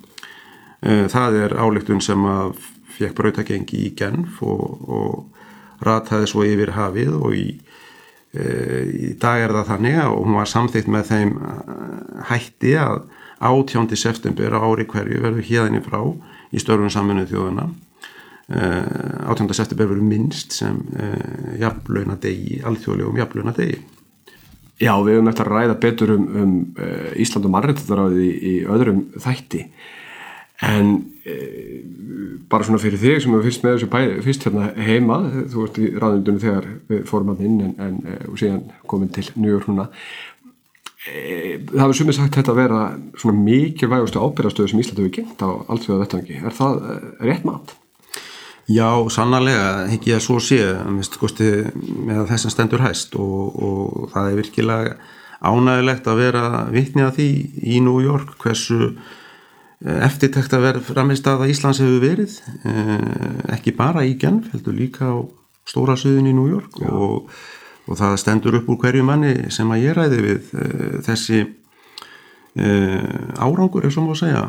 Eh, 0.81 1.07
það 1.13 1.39
er 1.45 1.57
álegtun 1.61 2.03
sem 2.05 2.23
að 2.29 2.55
fekk 2.97 3.17
brautagengi 3.17 3.85
í 3.87 3.93
Genf 3.97 4.41
og, 4.45 4.65
og 4.89 5.85
rataði 5.85 6.29
svo 6.31 6.45
yfir 6.45 6.75
hafið 6.77 7.15
og 7.17 7.37
í, 7.37 7.47
í 8.31 9.13
dag 9.19 9.43
er 9.43 9.55
það 9.57 9.71
þannig 9.73 10.01
og 10.05 10.21
hún 10.23 10.37
var 10.39 10.51
samþýtt 10.51 10.91
með 10.93 11.09
þeim 11.09 11.33
eh, 11.35 12.27
hætti 12.31 12.75
að 12.79 13.01
átjóndi 13.41 13.99
september 13.99 14.55
á 14.55 14.61
ári 14.63 14.87
hverju 14.87 15.23
verður 15.25 15.47
híðinni 15.49 15.81
frá 15.83 16.03
í 16.53 16.61
störfum 16.61 16.93
saminuð 16.93 17.31
þjóðuna. 17.31 17.65
E, 18.51 18.59
átjóndi 19.31 19.57
september 19.57 19.89
verður 19.89 20.09
minnst 20.11 20.53
sem 20.53 20.77
e, 20.93 21.07
jafnlauna 21.63 22.19
degi, 22.21 22.59
alþjóðlegum 22.69 23.17
jafnlauna 23.17 23.55
degi. 23.57 23.79
Já, 24.77 24.93
við 25.01 25.15
hefum 25.15 25.31
eftir 25.33 25.49
að 25.49 25.57
ræða 25.57 25.79
betur 25.81 26.13
um, 26.19 26.27
um 26.43 26.53
Ísland 27.21 27.49
og 27.49 27.55
mannrættaráði 27.55 28.27
í, 28.27 28.35
í 28.37 28.55
öðrum 28.69 29.07
þætti 29.17 29.65
en 30.69 30.91
uh, 31.25 31.77
bara 32.51 32.67
svona 32.67 32.81
fyrir 32.83 33.01
þig 33.01 33.23
sem 33.23 33.33
hefur 33.33 33.47
fyrst 33.47 33.65
með 33.65 33.77
þessu 33.77 33.91
bæði, 33.93 34.19
fyrst 34.27 34.47
hérna 34.49 34.71
heima, 34.89 35.21
þú 35.53 35.67
ert 35.67 35.81
í 35.81 35.93
ráðundunum 35.95 36.43
þegar 36.43 36.69
við 36.91 37.07
fórum 37.09 37.33
að 37.35 37.47
inn 37.49 37.61
en, 37.69 37.77
en 37.79 38.01
uh, 38.05 38.19
og 38.33 38.41
síðan 38.43 38.67
komin 38.91 39.13
til 39.15 39.27
New 39.37 39.53
York 39.53 39.71
núna 39.71 39.91
það 41.01 41.79
hefur 41.81 41.97
sumið 41.97 42.17
sagt 42.19 42.35
þetta 42.37 42.53
að 42.53 42.59
vera 42.59 42.81
svona 43.17 43.41
mikilvægustu 43.41 44.21
ábyrgastöðu 44.21 44.69
sem 44.69 44.83
Ísland 44.83 44.99
hefur 45.01 45.15
gengt 45.15 45.41
á 45.41 45.49
allt 45.49 45.87
því 45.87 45.95
að 45.95 46.03
vettangi, 46.03 46.41
er 46.45 46.57
það 46.59 46.83
rétt 47.25 47.47
mat? 47.49 47.73
Já, 48.71 48.87
sannarlega, 49.11 49.87
ekki 49.91 50.13
að 50.15 50.21
svo 50.23 50.37
sé 50.43 50.61
með 50.95 52.29
þess 52.29 52.47
að 52.47 52.53
stendur 52.55 52.85
hæst 52.85 53.17
og, 53.19 53.57
og 53.57 54.13
það 54.13 54.29
er 54.29 54.37
virkilega 54.39 54.93
ánægilegt 55.41 56.11
að 56.11 56.21
vera 56.21 56.45
vittni 56.71 57.03
að 57.03 57.17
því 57.17 57.29
í 57.65 57.81
New 57.83 57.99
York 58.05 58.37
hversu 58.43 58.79
eh, 58.93 59.17
eftirtækt 59.81 60.53
að 60.53 60.65
vera 60.67 60.83
framist 60.85 61.29
að 61.31 61.47
Íslands 61.49 61.81
hefur 61.81 62.03
verið 62.03 62.35
eh, 62.69 63.55
ekki 63.57 63.73
bara 63.77 64.05
í 64.05 64.17
Genf, 64.21 64.51
heldur 64.53 64.77
líka 64.77 65.09
á 65.09 65.17
stóra 65.69 65.97
söðun 65.97 66.29
í 66.29 66.35
New 66.37 66.51
York 66.51 66.83
og, 66.85 67.31
og 67.89 67.97
það 67.97 68.19
stendur 68.21 68.59
upp 68.61 68.69
úr 68.69 68.81
hverju 68.83 69.07
manni 69.07 69.49
sem 69.55 69.71
að 69.73 69.87
ég 69.87 69.97
ræði 69.97 70.21
við 70.27 70.53
eh, 70.61 71.01
þessi 71.07 71.47
árangur 72.51 73.85
er 73.87 73.93
svona 73.95 74.11
að 74.11 74.25
segja 74.25 74.41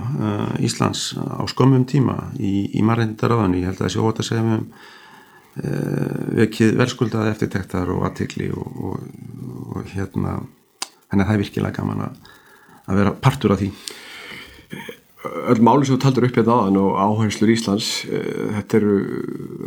Íslands 0.66 1.12
á 1.22 1.46
skömmum 1.46 1.84
tíma 1.86 2.16
í, 2.42 2.72
í 2.74 2.82
margindaraðan, 2.82 3.54
ég 3.60 3.70
held 3.70 3.78
að 3.78 3.86
þessi 3.86 4.02
óta 4.02 4.26
segja 4.26 4.42
um 4.42 4.64
vekið 6.40 6.74
verðskuldað 6.80 7.30
eftirtektar 7.30 7.92
og 7.94 8.08
aðtikli 8.10 8.50
og, 8.58 8.82
og, 8.88 9.06
og 9.78 9.94
hérna 9.94 10.40
henni 11.12 11.28
það 11.28 11.36
er 11.36 11.44
virkilega 11.44 11.78
gaman 11.78 12.04
að, 12.08 12.34
að 12.88 13.02
vera 13.04 13.14
partur 13.22 13.54
af 13.54 13.62
því 13.62 13.70
Öll 15.22 15.62
máli 15.62 15.86
sem 15.86 15.96
þú 15.96 16.02
taldur 16.02 16.26
upp 16.26 16.38
hérna 16.40 16.54
aðan 16.58 16.78
og 16.82 16.96
áherslur 16.98 17.52
Íslands 17.54 17.90
þetta 18.10 18.80
eru, 18.80 18.96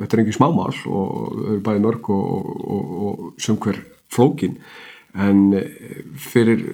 þetta 0.00 0.16
er 0.16 0.22
engin 0.24 0.34
smámál 0.34 0.72
og 0.90 1.12
þau 1.36 1.44
eru 1.52 1.60
bæði 1.68 1.84
mörg 1.84 2.10
og, 2.10 2.48
og 2.74 3.20
sömkver 3.38 3.78
flókin. 4.14 4.58
En 5.14 5.52
eh, 5.54 6.02
fyrir 6.18 6.64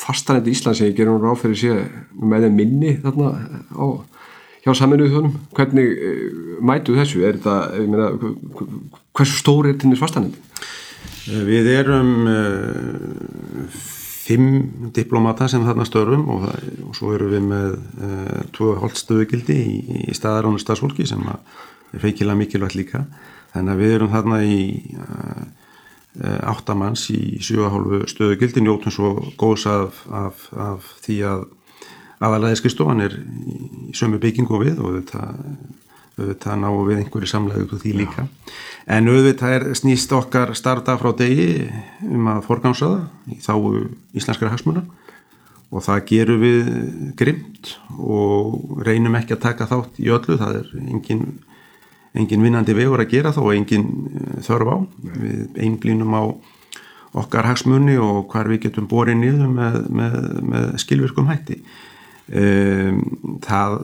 fastanandi 0.00 0.50
Íslands 0.54 0.82
ég 0.82 0.96
gerum 0.98 1.20
ráð 1.22 1.44
fyrir 1.44 1.60
sé 1.60 1.74
með 2.18 2.48
þeim 2.48 2.56
minni 2.58 2.94
þarna 3.04 3.28
á, 3.78 3.86
hjá 4.64 4.72
saminuðu 4.74 5.12
þjónum 5.12 5.36
hvernig 5.54 5.92
eh, 5.94 6.24
mætu 6.66 6.96
þessu? 6.98 7.22
Er 7.22 7.38
þetta, 7.38 7.86
meina, 7.86 8.10
hversu 9.14 9.38
stóri 9.38 9.70
er 9.70 9.78
þinnir 9.82 10.02
fastanandi? 10.02 10.42
Eh, 11.30 11.44
við 11.46 11.70
erum 11.76 12.10
uh, 12.26 13.78
fimm 14.26 14.90
diplomata 14.94 15.46
sem 15.50 15.64
þarna 15.66 15.86
störfum 15.86 16.26
og, 16.34 16.46
það, 16.46 16.70
og 16.88 16.96
svo 16.98 17.12
erum 17.14 17.30
við 17.34 17.46
með 17.52 17.68
uh, 17.76 18.40
tvo 18.56 18.72
holdstöðugildi 18.82 19.60
í, 19.62 19.76
í 20.10 20.16
staðaránu 20.16 20.58
staðsfólki 20.62 21.06
sem 21.08 21.22
er 21.30 22.02
feikilega 22.02 22.40
mikilvægt 22.40 22.78
líka. 22.78 23.06
Þannig 23.54 23.72
að 23.72 23.84
við 23.84 23.94
erum 23.96 24.12
þarna 24.12 24.42
í 24.44 24.58
uh, 24.98 25.46
Eh, 26.16 26.40
áttamanns 26.48 27.10
í 27.12 27.36
7,5 27.44 28.06
stöðu 28.08 28.38
gildi 28.40 28.62
njóttum 28.64 28.92
svo 28.94 29.08
góðs 29.36 29.66
af, 29.68 29.98
af, 30.08 30.46
af 30.56 30.86
því 31.04 31.16
að 31.28 31.42
aðalæðiskistofan 32.24 33.04
er 33.04 33.18
í 33.20 33.92
sömu 33.92 34.16
byggingu 34.22 34.60
við 34.62 34.80
og 34.80 34.94
þetta 34.94 35.26
auðvitað 36.16 36.60
náum 36.62 36.84
við 36.88 37.00
einhverju 37.02 37.28
samlega 37.28 37.64
út 37.66 37.74
úr 37.76 37.80
því 37.82 37.92
líka. 38.00 38.26
En 38.88 39.08
auðvitað 39.10 39.56
er 39.56 39.64
snýst 39.76 40.12
okkar 40.16 40.54
starta 40.56 40.96
frá 41.00 41.10
degi 41.18 41.66
um 42.06 42.30
að 42.32 42.44
forgámsaða 42.46 43.02
í 43.34 43.40
þá 43.44 43.52
íslenskara 44.16 44.54
hagsmuna. 44.54 44.84
Og 45.74 45.82
það 45.82 46.04
gerum 46.08 46.44
við 46.44 46.68
grimt 47.18 47.72
og 47.98 48.80
reynum 48.86 49.16
ekki 49.18 49.34
að 49.34 49.42
taka 49.48 49.66
þátt 49.68 49.98
í 50.00 50.08
öllu, 50.14 50.38
það 50.38 50.60
er 50.60 50.68
engin, 50.86 51.24
engin 52.16 52.44
vinnandi 52.46 52.76
vegur 52.78 53.02
að 53.02 53.10
gera 53.12 53.34
þá 53.34 53.42
og 53.42 53.56
engin 53.56 53.88
eh, 54.06 54.38
þörf 54.46 54.70
á. 54.72 54.76
Við 55.18 55.58
einblínum 55.66 56.14
á 56.16 56.22
okkar 57.16 57.48
hagsmunni 57.50 57.98
og 58.00 58.30
hvar 58.30 58.48
við 58.48 58.68
getum 58.68 58.88
borið 58.88 59.20
niður 59.20 59.52
með, 59.52 59.76
með, 59.90 60.16
með 60.46 60.72
skilvirkum 60.80 61.28
hætti 61.32 61.60
um, 62.30 63.00
það 63.44 63.76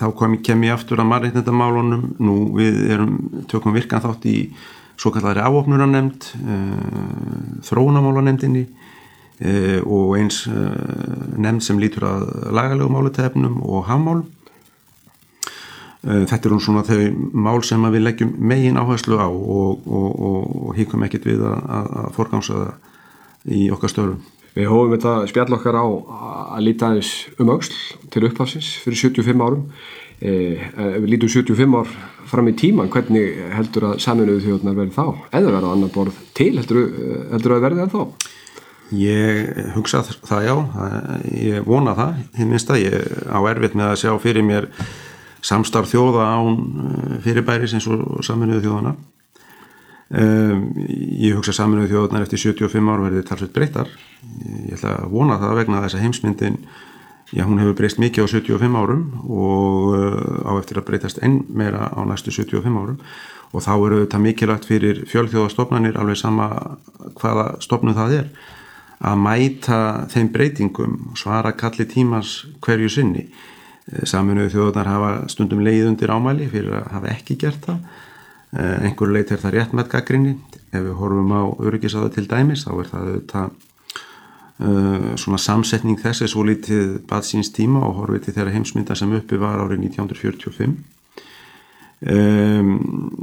þá 0.00 0.06
kom, 0.18 0.38
kem 0.44 0.64
ég 0.66 0.76
aftur 0.76 1.02
að 1.02 1.10
margirindamálunum 1.12 2.08
nú 2.18 2.38
við 2.56 2.82
erum, 2.96 3.14
tökum 3.50 3.76
virkan 3.76 4.04
þátt 4.04 4.26
í 4.30 4.38
svo 4.96 5.12
kallari 5.12 5.44
áopnurannemnd 5.44 6.30
uh, 6.40 6.52
eh, 6.56 7.40
þróunamálanemndinni 7.68 8.66
e, 9.38 9.80
og 9.84 10.16
eins 10.18 10.44
e, 10.48 10.64
nefnd 11.36 11.64
sem 11.64 11.80
lítur 11.80 12.06
að 12.08 12.24
lagalegu 12.56 12.88
málutefnum 12.92 13.60
og 13.64 13.86
hammál 13.90 14.22
e, 16.02 16.24
þetta 16.28 16.42
er 16.48 16.56
um 16.56 16.62
svona 16.62 16.84
þau 16.86 17.00
mál 17.32 17.60
sem 17.66 17.84
við 17.92 18.06
leggjum 18.06 18.34
megin 18.38 18.80
áherslu 18.80 19.20
á 19.20 19.28
og, 19.28 19.84
og, 19.84 20.08
og, 20.14 20.56
og 20.68 20.78
híkum 20.78 21.04
ekkit 21.06 21.28
við 21.28 21.44
að, 21.48 21.58
að 22.02 22.12
forgámsa 22.16 22.62
það 22.62 23.52
í 23.56 23.68
okkar 23.70 23.92
störum 23.92 24.22
Við 24.56 24.70
hófum 24.72 24.94
þetta 24.94 25.14
spjall 25.30 25.56
okkar 25.58 25.76
á 25.76 25.86
að 26.56 26.64
líta 26.64 26.90
aðeins 26.90 27.12
um 27.36 27.52
auksl 27.52 27.76
til 28.12 28.24
upphafsins 28.28 28.72
fyrir 28.84 29.02
75 29.02 29.44
árum. 29.44 29.66
Ef 30.16 30.96
við 31.02 31.10
lítum 31.12 31.28
75 31.28 31.76
ár 31.76 31.90
fram 32.26 32.48
í 32.48 32.56
tíman 32.56 32.88
hvernig 32.90 33.36
heldur 33.52 33.90
að 33.90 34.00
saminuðu 34.02 34.46
þjóðnar 34.46 34.78
verði 34.80 34.96
þá? 34.96 35.04
Eða 35.36 35.52
verða 35.58 35.74
annar 35.76 35.92
borð 35.92 36.24
til 36.34 36.54
heldur, 36.56 36.88
heldur 37.34 37.56
að 37.58 37.66
verði 37.66 37.84
það 37.84 37.92
þá 37.92 38.32
Ég 38.94 39.48
hugsa 39.74 40.04
það 40.06 40.44
já, 40.46 40.54
ég 41.34 41.64
vona 41.66 41.96
það, 41.98 42.18
ég 42.38 42.46
minnst 42.46 42.68
að 42.70 42.84
ég 42.84 43.08
á 43.26 43.38
erfitt 43.50 43.74
með 43.74 43.88
að 43.90 43.98
sjá 44.04 44.12
fyrir 44.22 44.46
mér 44.46 44.68
samstarf 45.42 45.90
þjóða 45.90 46.26
án 46.38 46.60
eh, 46.60 47.16
fyrirbæris 47.24 47.74
eins 47.74 47.88
og 47.90 48.22
saminuðu 48.26 48.62
þjóðana. 48.62 48.92
Um, 50.06 50.68
ég 51.18 51.34
hugsa 51.34 51.50
saminuðu 51.56 51.90
þjóðanar 51.90 52.26
eftir 52.28 52.38
75 52.38 52.90
ár 52.92 53.00
verði 53.02 53.22
talsveit 53.26 53.54
breytar. 53.54 53.88
Ég 54.68 54.76
ætla 54.76 54.92
að 55.00 55.14
vona 55.16 55.38
það 55.42 55.56
vegna 55.58 55.80
að 55.80 55.88
þessa 55.88 56.02
heimsmyndin, 56.04 56.58
já 57.34 57.42
hún 57.42 57.58
hefur 57.58 57.74
breyst 57.80 57.98
mikið 57.98 58.28
á 58.30 58.34
75 58.36 58.78
árum 58.78 59.02
og 59.26 59.96
uh, 59.98 60.46
á 60.46 60.52
eftir 60.60 60.78
að 60.78 60.86
breytast 60.92 61.18
enn 61.26 61.40
meira 61.50 61.90
á 61.90 62.00
næstu 62.06 62.30
75 62.30 62.78
árum 62.78 63.00
og 63.50 63.64
þá 63.64 63.72
eru 63.74 63.98
þetta 64.04 64.22
mikilvægt 64.22 64.68
fyrir 64.68 65.02
fjölþjóðastofnanir 65.10 65.98
alveg 65.98 66.18
sama 66.20 66.48
hvaða 67.18 67.48
stofnum 67.64 67.96
það 67.98 68.16
er 68.20 68.30
að 69.06 69.20
mæta 69.20 69.78
þeim 70.12 70.30
breytingum 70.32 70.96
og 71.10 71.20
svara 71.20 71.52
kalli 71.58 71.86
tímas 71.90 72.44
hverju 72.62 72.88
sinni. 72.92 73.26
Saminuðu 73.86 74.54
þjóðunar 74.54 74.88
hafa 74.90 75.10
stundum 75.30 75.66
leið 75.66 75.90
undir 75.90 76.14
ámæli 76.14 76.48
fyrir 76.50 76.78
að 76.80 76.92
hafa 76.94 77.12
ekki 77.12 77.36
gert 77.42 77.66
það. 77.66 77.82
Eh, 78.54 78.76
einhverju 78.86 79.12
leit 79.12 79.30
er 79.34 79.40
það 79.42 79.56
rétt 79.56 79.72
með 79.74 79.88
gaggrinni. 79.92 80.34
Ef 80.70 80.82
við 80.84 80.98
horfum 81.00 81.32
á 81.34 81.42
öryggisáðu 81.66 82.12
til 82.14 82.26
dæmis 82.30 82.66
þá 82.66 82.72
er 82.76 82.90
það 82.90 83.06
auðvitað 83.06 83.54
uh, 84.56 85.06
svona 85.20 85.38
samsetning 85.40 86.00
þess 86.00 86.24
er 86.24 86.30
svo 86.32 86.44
litið 86.46 86.98
bað 87.08 87.26
síns 87.28 87.52
tíma 87.54 87.82
og 87.86 87.96
horfið 88.00 88.26
til 88.26 88.34
þeirra 88.36 88.54
heimsmynda 88.54 88.96
sem 88.98 89.14
uppi 89.16 89.38
var 89.40 89.62
árið 89.62 89.86
1945. 89.88 90.76
Um, 92.06 92.74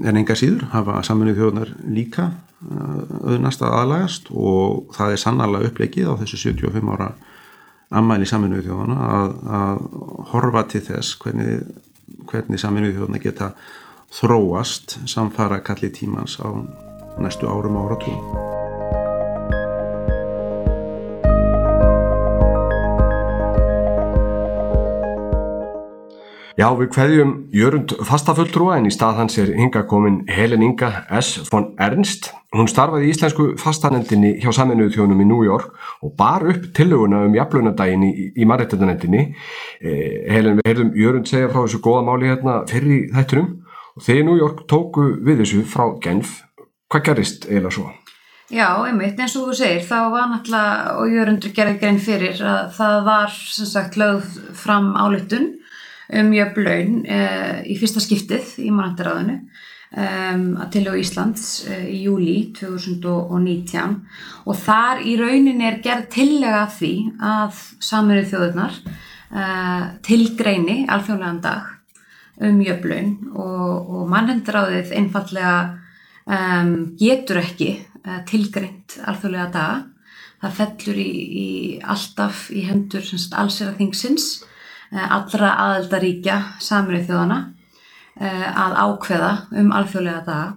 en 0.02 0.18
enga 0.18 0.36
síður 0.38 0.66
hafa 0.72 1.04
saminuðu 1.06 1.40
þjóðunar 1.40 1.76
líka 1.94 2.32
auðnast 2.64 3.62
að 3.62 3.76
aðlagast 3.78 4.32
og 4.32 4.96
það 4.96 5.14
er 5.14 5.22
sannarlega 5.22 5.70
upplegið 5.70 6.10
á 6.10 6.14
þessu 6.22 6.40
75 6.42 6.92
ára 6.96 7.12
ammæli 7.94 8.28
saminuðu 8.30 8.66
þjóðana 8.68 9.10
að, 9.10 9.34
að 9.60 9.84
horfa 10.32 10.64
til 10.72 10.82
þess 10.88 11.18
hvernig, 11.22 11.66
hvernig 12.32 12.62
saminuðu 12.62 12.98
þjóðana 12.98 13.22
geta 13.24 13.52
þróast 14.14 15.00
samfara 15.10 15.64
kalli 15.66 15.90
tímans 15.90 16.38
á 16.38 16.50
næstu 17.18 17.50
árum 17.50 17.80
áratúum. 17.82 18.52
Já, 26.54 26.68
við 26.78 26.92
hverjum 26.94 27.32
Jörund 27.50 27.96
fastafulltrúa 28.06 28.76
en 28.78 28.86
í 28.86 28.92
stað 28.94 29.24
hans 29.24 29.40
er 29.42 29.50
hinga 29.58 29.82
komin 29.90 30.20
Helen 30.30 30.62
Inga 30.62 31.08
S. 31.18 31.40
von 31.50 31.72
Ernst. 31.82 32.30
Hún 32.54 32.70
starfaði 32.70 33.10
í 33.10 33.16
Íslensku 33.16 33.48
fastanendinni 33.58 34.36
hjá 34.44 34.54
saminuðu 34.54 34.94
þjónum 34.94 35.24
í 35.26 35.28
New 35.32 35.42
York 35.42 35.74
og 36.06 36.14
bar 36.14 36.46
upp 36.54 36.70
tillöguna 36.78 37.24
um 37.26 37.34
jaflunadaginn 37.34 38.06
í, 38.06 38.14
í 38.38 38.46
marrættanendinni. 38.46 39.26
Eh, 39.82 40.30
Helen, 40.30 40.62
við 40.62 40.70
heyrðum 40.70 40.94
Jörund 41.02 41.34
segja 41.34 41.50
frá 41.50 41.64
þessu 41.64 41.82
góða 41.82 42.06
máli 42.12 42.30
hérna 42.30 42.62
fyrir 42.70 43.10
þættunum 43.18 43.63
og 43.98 44.06
þegar 44.06 44.28
New 44.28 44.40
York 44.40 44.64
tóku 44.70 45.10
við 45.24 45.44
þessu 45.44 45.66
frá 45.70 45.86
Genf, 46.04 46.40
hvað 46.92 47.06
gerist 47.10 47.50
eiginlega 47.50 47.76
svo? 47.78 47.90
Já, 48.54 48.68
einmitt, 48.86 49.18
eins 49.18 49.34
og 49.40 49.48
þú 49.48 49.58
segir, 49.58 49.86
þá 49.88 49.98
var 50.14 50.30
náttúrulega, 50.30 50.96
og 51.00 51.14
Jörundur 51.16 51.54
gerði 51.56 51.78
grein 51.82 52.00
fyrir, 52.04 52.42
að 52.46 52.74
það 52.76 52.98
var 53.08 53.32
sem 53.34 53.70
sagt 53.70 53.98
lögð 53.98 54.40
fram 54.60 54.92
áluttun 55.00 55.54
um 56.14 56.34
jöfnlaun 56.36 57.00
uh, 57.08 57.62
í 57.66 57.78
fyrsta 57.80 58.04
skiptið 58.04 58.58
í 58.62 58.70
mannandaráðinu 58.74 59.38
um, 59.40 60.44
að 60.62 60.70
tilhjóðu 60.76 61.02
Íslands 61.02 61.48
uh, 61.70 61.86
í 61.90 62.04
júli 62.04 62.36
2019 62.58 63.96
og 64.46 64.60
þar 64.66 65.04
í 65.08 65.16
raunin 65.18 65.64
er 65.66 65.80
gerð 65.86 66.10
tillega 66.18 66.66
því 66.76 66.94
að 67.24 67.62
saminuð 67.84 68.30
þjóðurnar 68.34 68.80
uh, 68.84 69.88
tilgreini 70.06 70.84
alþjóðlegan 70.92 71.42
dag 71.48 71.73
um 72.42 72.62
jöfnlaun 72.66 73.12
og, 73.36 73.90
og 73.94 74.08
mannandaráðið 74.10 74.94
einfallega 74.98 75.58
um, 76.26 76.72
getur 76.98 77.42
ekki 77.44 77.76
tilgreint 78.28 78.98
alþjóðlega 79.06 79.52
daga. 79.54 79.76
Það 80.44 80.56
fellur 80.58 80.98
í, 81.00 81.12
í 81.44 81.50
alltaf 81.80 82.50
í 82.52 82.66
hendur 82.68 83.06
allsera 83.40 83.76
þingsins 83.78 84.26
Eh, 84.94 85.06
allra 85.10 85.56
aðeldaríkja 85.58 86.36
saminuð 86.62 87.08
þjóðana 87.08 87.38
eh, 88.22 88.44
að 88.46 88.76
ákveða 88.78 89.32
um 89.58 89.72
alþjóðlega 89.74 90.22
daga. 90.28 90.52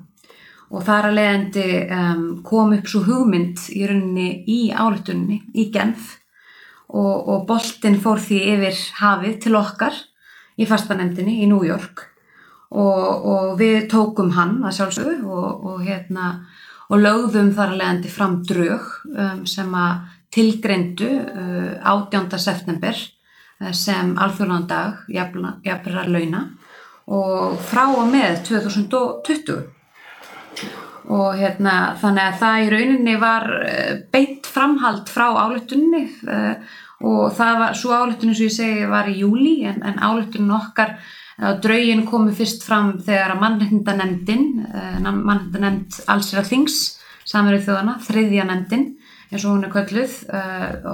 Og 0.66 0.82
þar 0.82 1.06
að 1.08 1.14
leiðandi 1.14 1.66
um, 1.94 2.22
kom 2.44 2.72
upp 2.74 2.88
svo 2.90 3.04
hugmynd 3.06 3.60
í 3.70 3.84
rauninni 3.86 4.26
í 4.50 4.58
álutunni 4.74 5.38
í 5.54 5.68
Genf 5.70 6.16
og, 6.90 7.28
og 7.30 7.44
boltin 7.46 8.00
fór 8.02 8.18
því 8.18 8.40
yfir 8.56 8.80
hafið 8.98 9.36
til 9.44 9.54
okkar 9.60 10.00
í 10.56 10.68
fastanemdini 10.68 11.40
í 11.44 11.48
New 11.50 11.64
York 11.66 12.06
og, 12.70 13.26
og 13.32 13.56
við 13.60 13.88
tókum 13.92 14.32
hann 14.36 14.58
að 14.66 14.78
sjálfsögðu 14.78 15.18
og, 15.26 15.66
og 15.72 15.82
hérna 15.86 16.30
og 16.86 17.02
lögðum 17.02 17.52
þar 17.54 17.72
að 17.74 17.80
leiðandi 17.80 18.14
fram 18.14 18.40
drög 18.46 18.88
um, 19.10 19.44
sem 19.48 19.74
að 19.74 20.14
tilgreindu 20.36 21.10
uh, 21.10 21.92
18. 21.96 22.38
september 22.38 23.06
Eh, 23.56 23.72
sem 23.72 24.10
alþjóðlandag 24.20 25.06
jafnra 25.08 26.02
launa 26.04 26.42
og 27.08 27.54
frá 27.64 27.86
og 27.88 28.10
með 28.10 28.42
2020 28.50 29.62
og 31.06 31.38
hérna 31.38 31.94
þannig 32.02 32.24
að 32.26 32.40
það 32.42 32.64
í 32.64 32.68
rauninni 32.74 33.14
var 33.22 33.46
eh, 33.62 33.94
beint 34.12 34.48
framhald 34.50 35.08
frá 35.08 35.30
álutunni 35.46 36.02
uh, 36.26 36.34
eh, 36.34 36.76
og 37.04 37.32
það 37.36 37.60
var, 37.60 37.76
svo 37.76 37.94
álutunni 37.96 38.36
sem 38.36 38.48
ég 38.48 38.56
segi 38.56 38.90
var 38.90 39.10
í 39.12 39.18
júli 39.20 39.56
en, 39.68 39.82
en 39.84 39.98
álutunni 40.00 40.54
okkar 40.56 40.96
draugin 41.60 42.06
komi 42.08 42.32
fyrst 42.32 42.62
fram 42.64 42.94
þegar 43.04 43.34
að 43.34 43.42
mannhendanemndin 43.42 44.46
uh, 44.64 44.94
mannhendanemnd 45.04 45.98
allsir 46.08 46.40
að 46.40 46.52
þings 46.54 46.78
samverið 47.28 47.66
þjóðana, 47.66 47.98
þriðja 48.06 48.46
nemndin 48.48 48.86
eins 49.32 49.42
og 49.42 49.50
hún 49.56 49.66
er 49.66 49.72
kölluð 49.74 50.14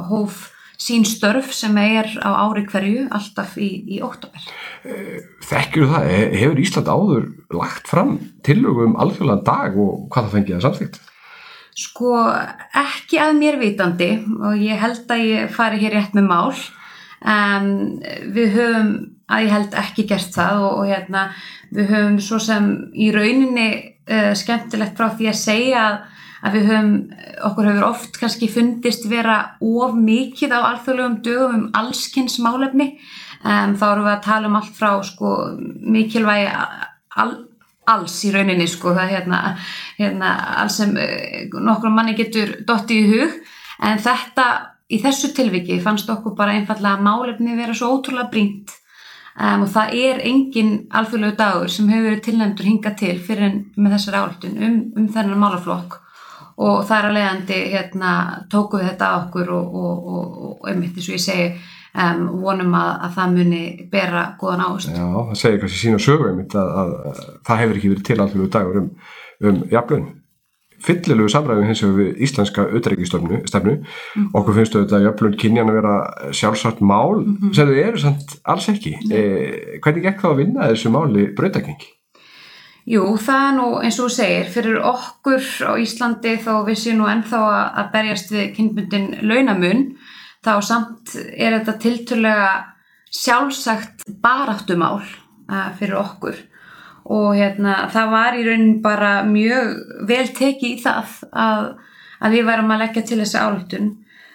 hóf 0.09 0.49
sín 0.83 1.05
störf 1.07 1.53
sem 1.55 1.77
er 1.79 2.09
á 2.25 2.31
ári 2.43 2.65
hverju 2.67 3.07
alltaf 3.15 3.55
í, 3.61 3.71
í 3.87 4.01
oktober. 4.03 4.43
Þekkjur 5.47 5.91
það, 5.93 6.11
hefur 6.41 6.63
Ísland 6.63 6.91
áður 6.91 7.29
lagt 7.55 7.91
fram 7.91 8.17
tilögum 8.47 8.97
alþjóðlega 9.01 9.47
dag 9.47 9.79
og 9.79 10.07
hvað 10.13 10.27
það 10.27 10.37
fengið 10.39 10.59
að 10.59 10.65
samþýtt? 10.67 11.01
Sko 11.79 12.13
ekki 12.77 13.21
að 13.23 13.39
mér 13.39 13.59
vitandi 13.61 14.11
og 14.43 14.61
ég 14.61 14.81
held 14.81 15.11
að 15.13 15.25
ég 15.25 15.55
fari 15.55 15.81
hér 15.81 15.97
rétt 15.97 16.17
með 16.19 16.29
mál 16.29 16.53
en 17.23 17.69
við 18.35 18.57
höfum 18.59 18.93
að 19.33 19.45
ég 19.47 19.55
held 19.55 19.77
ekki 19.81 20.07
gert 20.11 20.35
það 20.35 20.65
og, 20.67 20.73
og 20.83 20.91
hérna 20.91 21.27
við 21.73 21.93
höfum 21.95 22.19
svo 22.21 22.41
sem 22.43 22.67
í 22.93 23.09
rauninni 23.15 23.69
uh, 24.11 24.33
skemmtilegt 24.37 24.99
frá 24.99 25.15
því 25.17 25.31
að 25.31 25.41
segja 25.41 25.85
að 25.87 26.01
að 26.43 26.57
við 26.57 26.69
höfum, 26.71 26.95
okkur 27.49 27.69
hefur 27.71 27.85
oft 27.87 28.19
kannski 28.19 28.49
fundist 28.51 29.07
vera 29.11 29.37
of 29.63 29.95
mikið 29.95 30.55
á 30.59 30.61
alþjóðlegum 30.73 31.21
dögum 31.23 31.55
um 31.55 31.69
allskynns 31.79 32.41
málefni. 32.43 32.97
Um, 33.43 33.77
þá 33.79 33.87
erum 33.93 34.07
við 34.07 34.15
að 34.15 34.25
tala 34.27 34.51
um 34.51 34.59
allt 34.59 34.77
frá 34.77 34.91
sko, 35.07 35.31
mikilvægi 35.95 36.49
al, 37.23 37.33
alls 37.91 38.19
í 38.27 38.31
rauninni 38.35 38.69
sko, 38.71 38.93
það 38.95 39.05
er 39.05 39.15
hérna, 39.17 39.41
hérna 39.99 40.35
alls 40.63 40.79
sem 40.83 40.93
uh, 40.95 41.59
nokkur 41.59 41.95
manni 41.95 42.15
getur 42.19 42.61
dotti 42.67 43.01
í 43.03 43.09
hug. 43.11 43.41
En 43.83 43.99
þetta 43.99 44.47
í 44.93 45.01
þessu 45.03 45.33
tilviki 45.37 45.81
fannst 45.83 46.11
okkur 46.13 46.37
bara 46.39 46.55
einfallega 46.57 46.99
að 46.99 47.07
málefni 47.07 47.57
vera 47.59 47.75
svo 47.77 47.95
ótrúlega 47.97 48.31
brínt 48.31 48.71
um, 49.39 49.65
og 49.65 49.69
það 49.73 49.97
er 50.05 50.23
engin 50.29 50.73
alþjóðlegu 50.93 51.37
dagur 51.39 51.73
sem 51.73 51.91
hefur 51.91 52.09
verið 52.11 52.25
tilnæmdur 52.29 52.69
hinga 52.69 52.95
til 53.01 53.17
fyrir 53.19 53.49
en 53.49 53.61
með 53.77 53.97
þessar 53.97 54.19
álættun 54.21 54.65
um, 54.69 54.81
um 55.01 55.11
þennan 55.13 55.43
málaflokk. 55.43 55.99
Og 56.63 56.83
það 56.87 56.99
er 56.99 57.07
að 57.09 57.15
leiðandi 57.17 57.61
hérna, 57.73 58.11
tóku 58.53 58.79
við 58.79 58.91
þetta 58.91 59.13
okkur 59.23 59.55
og, 59.57 59.79
og, 59.83 60.11
og, 60.17 60.35
og 60.43 60.69
einmitt 60.71 60.99
eins 60.99 61.09
og 61.09 61.17
ég 61.17 61.25
segi 61.25 61.47
um, 61.93 62.25
vonum 62.43 62.75
að, 62.79 62.91
að 63.07 63.15
það 63.19 63.37
muni 63.37 63.63
bera 63.93 64.25
góðan 64.41 64.65
ást. 64.69 64.91
Já, 64.93 65.05
það 65.05 65.39
segir 65.43 65.63
kannski 65.63 65.83
sína 65.83 66.01
sögu 66.03 66.31
einmitt 66.31 66.57
að, 66.57 66.73
að, 66.83 66.97
að 67.13 67.23
það 67.49 67.63
hefur 67.63 67.81
ekki 67.81 67.93
verið 67.95 68.09
til 68.09 68.19
alþjóðlegu 68.19 68.53
dagur 68.57 68.83
um, 68.83 68.91
um 69.43 69.63
jafnlaun 69.73 70.11
fyllilegu 70.83 71.31
samræðum 71.31 71.69
hins 71.69 71.83
vegar 71.85 71.99
við 72.01 72.23
íslenska 72.27 72.67
auðrækistefnu 72.67 73.77
mm. 73.79 74.29
okkur 74.35 74.57
finnst 74.59 74.77
auðvitað 74.77 74.99
að 74.99 75.07
jöfnlun 75.07 75.39
kynjan 75.39 75.71
að 75.71 75.79
vera 75.79 75.97
sjálfsagt 76.35 76.83
mál 76.83 77.21
mm 77.23 77.37
-hmm. 77.37 77.55
sem 77.57 77.69
þau 77.69 77.81
eru 77.87 78.03
samt 78.03 78.37
alls 78.43 78.69
ekki 78.73 78.97
mm. 78.99 79.13
eh, 79.13 79.81
hvernig 79.83 80.07
gekk 80.09 80.23
þá 80.23 80.29
að 80.33 80.41
vinna 80.43 80.71
þessu 80.73 80.95
máli 80.95 81.29
breytakengi? 81.37 81.93
Jú, 82.83 83.03
það 83.15 83.45
er 83.47 83.53
nú 83.55 83.67
eins 83.79 83.99
og 84.01 84.09
þú 84.09 84.15
segir 84.17 84.49
fyrir 84.51 84.79
okkur 84.83 85.43
á 85.71 85.73
Íslandi 85.79 86.33
þá 86.43 86.55
séum 86.75 86.99
nú 86.99 87.07
ennþá 87.07 87.43
að 87.79 87.93
berjast 87.93 88.33
við 88.35 88.49
kynbundin 88.57 89.09
launamun 89.23 89.85
þá 90.43 90.55
samt 90.65 91.15
er 91.17 91.59
þetta 91.59 91.77
tilturlega 91.83 92.53
sjálfsagt 93.13 94.07
baráttumál 94.23 95.01
uh, 95.03 95.71
fyrir 95.79 95.99
okkur. 96.01 96.39
Og 97.13 97.35
hérna, 97.35 97.89
það 97.93 98.13
var 98.13 98.37
í 98.39 98.45
raunin 98.47 98.77
bara 98.83 99.15
mjög 99.27 99.73
vel 100.09 100.27
tekið 100.35 100.69
í 100.69 100.83
það 100.85 101.17
að, 101.35 101.67
að 102.23 102.37
við 102.37 102.47
værum 102.47 102.73
að 102.73 102.85
leggja 102.85 103.05
til 103.09 103.19
þessi 103.23 103.43
álutun 103.43 103.91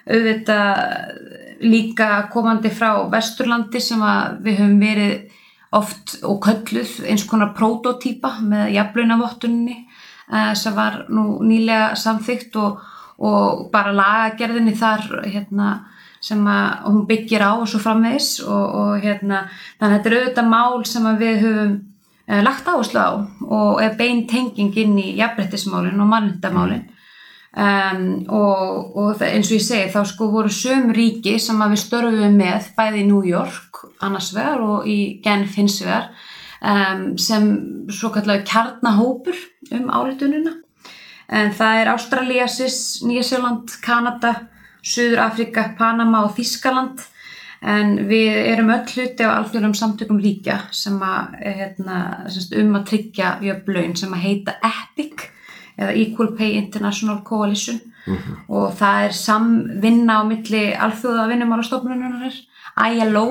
auðvitað 0.08 1.58
líka 1.68 2.28
komandi 2.32 2.70
frá 2.72 3.08
Vesturlandi 3.12 3.80
sem 3.82 4.02
við 4.44 4.60
höfum 4.60 4.78
verið 4.80 5.34
oft 5.76 6.14
og 6.24 6.38
kölluð 6.44 6.94
eins 7.10 7.26
konar 7.28 7.52
prototýpa 7.56 8.38
með 8.40 8.72
jafnlaunavottunni 8.76 9.76
uh, 9.82 10.54
sem 10.56 10.76
var 10.76 11.02
nú 11.12 11.42
nýlega 11.44 11.92
samþygt 11.98 12.56
og, 12.62 12.80
og 13.20 13.68
bara 13.72 13.92
lagagerðinni 13.96 14.76
þar 14.78 15.08
hérna, 15.26 15.72
sem 16.20 16.40
að 16.50 16.84
hún 16.88 17.04
byggir 17.08 17.44
á 17.44 17.52
og 17.54 17.68
svo 17.70 17.80
framvegs 17.82 18.38
og, 18.44 18.64
og 18.80 19.04
hérna, 19.04 19.44
þannig 19.78 19.88
að 19.88 19.96
þetta 19.96 20.10
er 20.10 20.18
auðvitað 20.18 20.50
mál 20.52 20.84
sem 20.88 21.08
við 21.20 21.40
höfum 21.44 21.74
uh, 22.28 22.40
lagt 22.44 22.70
áherslu 22.70 23.02
á 23.02 23.10
og 23.48 23.82
er 23.82 23.98
bein 23.98 24.24
tenging 24.30 24.76
inn 24.82 24.96
í 25.00 25.08
jafnbrettismálinn 25.18 26.02
og 26.02 26.10
mannendamálinn 26.10 26.86
um, 27.54 28.02
og, 28.34 28.96
og 28.98 29.22
eins 29.26 29.50
og 29.50 29.58
ég 29.58 29.66
segi 29.66 29.92
þá 29.94 30.00
sko 30.10 30.30
voru 30.34 30.52
söm 30.52 30.90
ríki 30.94 31.38
sem 31.42 31.62
við 31.64 31.82
störfum 31.84 32.38
með 32.38 32.72
bæði 32.76 33.04
í 33.04 33.08
New 33.08 33.22
York 33.26 33.84
annars 34.04 34.32
vegar 34.36 34.62
og 34.64 34.88
í 34.90 35.20
Genf 35.24 35.58
hins 35.58 35.80
vegar 35.84 36.10
um, 36.60 37.12
sem 37.20 37.50
svo 37.94 38.12
kallar 38.14 38.44
kjarnahópur 38.46 39.38
um 39.74 39.90
álitununa 39.90 40.58
en 41.28 41.52
það 41.52 41.82
er 41.82 41.90
Ástralíasis, 41.92 42.76
Nýjasjöland, 43.04 43.74
Kanada, 43.84 44.48
Suður 44.82 45.22
Afrika, 45.26 45.70
Panama 45.78 46.24
og 46.26 46.36
Þískaland 46.36 47.02
en 47.58 47.96
við 48.06 48.36
erum 48.52 48.70
öll 48.70 48.84
hluti 48.86 49.26
á 49.26 49.34
alþjóðum 49.34 49.74
samtökum 49.74 50.20
ríkja 50.22 50.60
sem 50.70 50.98
að, 51.02 51.34
hérna, 51.42 51.98
um 52.60 52.78
að 52.78 52.86
tryggja 52.92 53.32
jöfnlaun 53.42 53.96
sem 53.98 54.14
að 54.14 54.24
heita 54.26 54.54
EPIC 54.70 55.26
eða 55.78 55.94
Equal 55.94 56.32
Pay 56.38 56.58
International 56.58 57.22
Coalition. 57.26 57.80
Mm 58.08 58.16
-hmm. 58.16 58.36
og 58.48 58.72
það 58.72 59.04
er 59.04 59.12
samvinna 59.12 60.12
á 60.16 60.22
milli 60.24 60.72
alþjóða 60.72 61.28
vinnumálastofnunar 61.28 62.32
ILO 62.88 63.26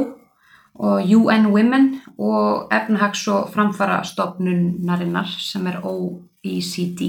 og 0.76 1.02
UN 1.16 1.46
Women 1.46 2.02
og 2.18 2.70
efnahags- 2.74 3.28
og 3.28 3.50
framfara 3.54 4.04
stofnunarinnar 4.04 5.26
sem 5.40 5.68
er 5.68 5.80
OECD 5.84 7.02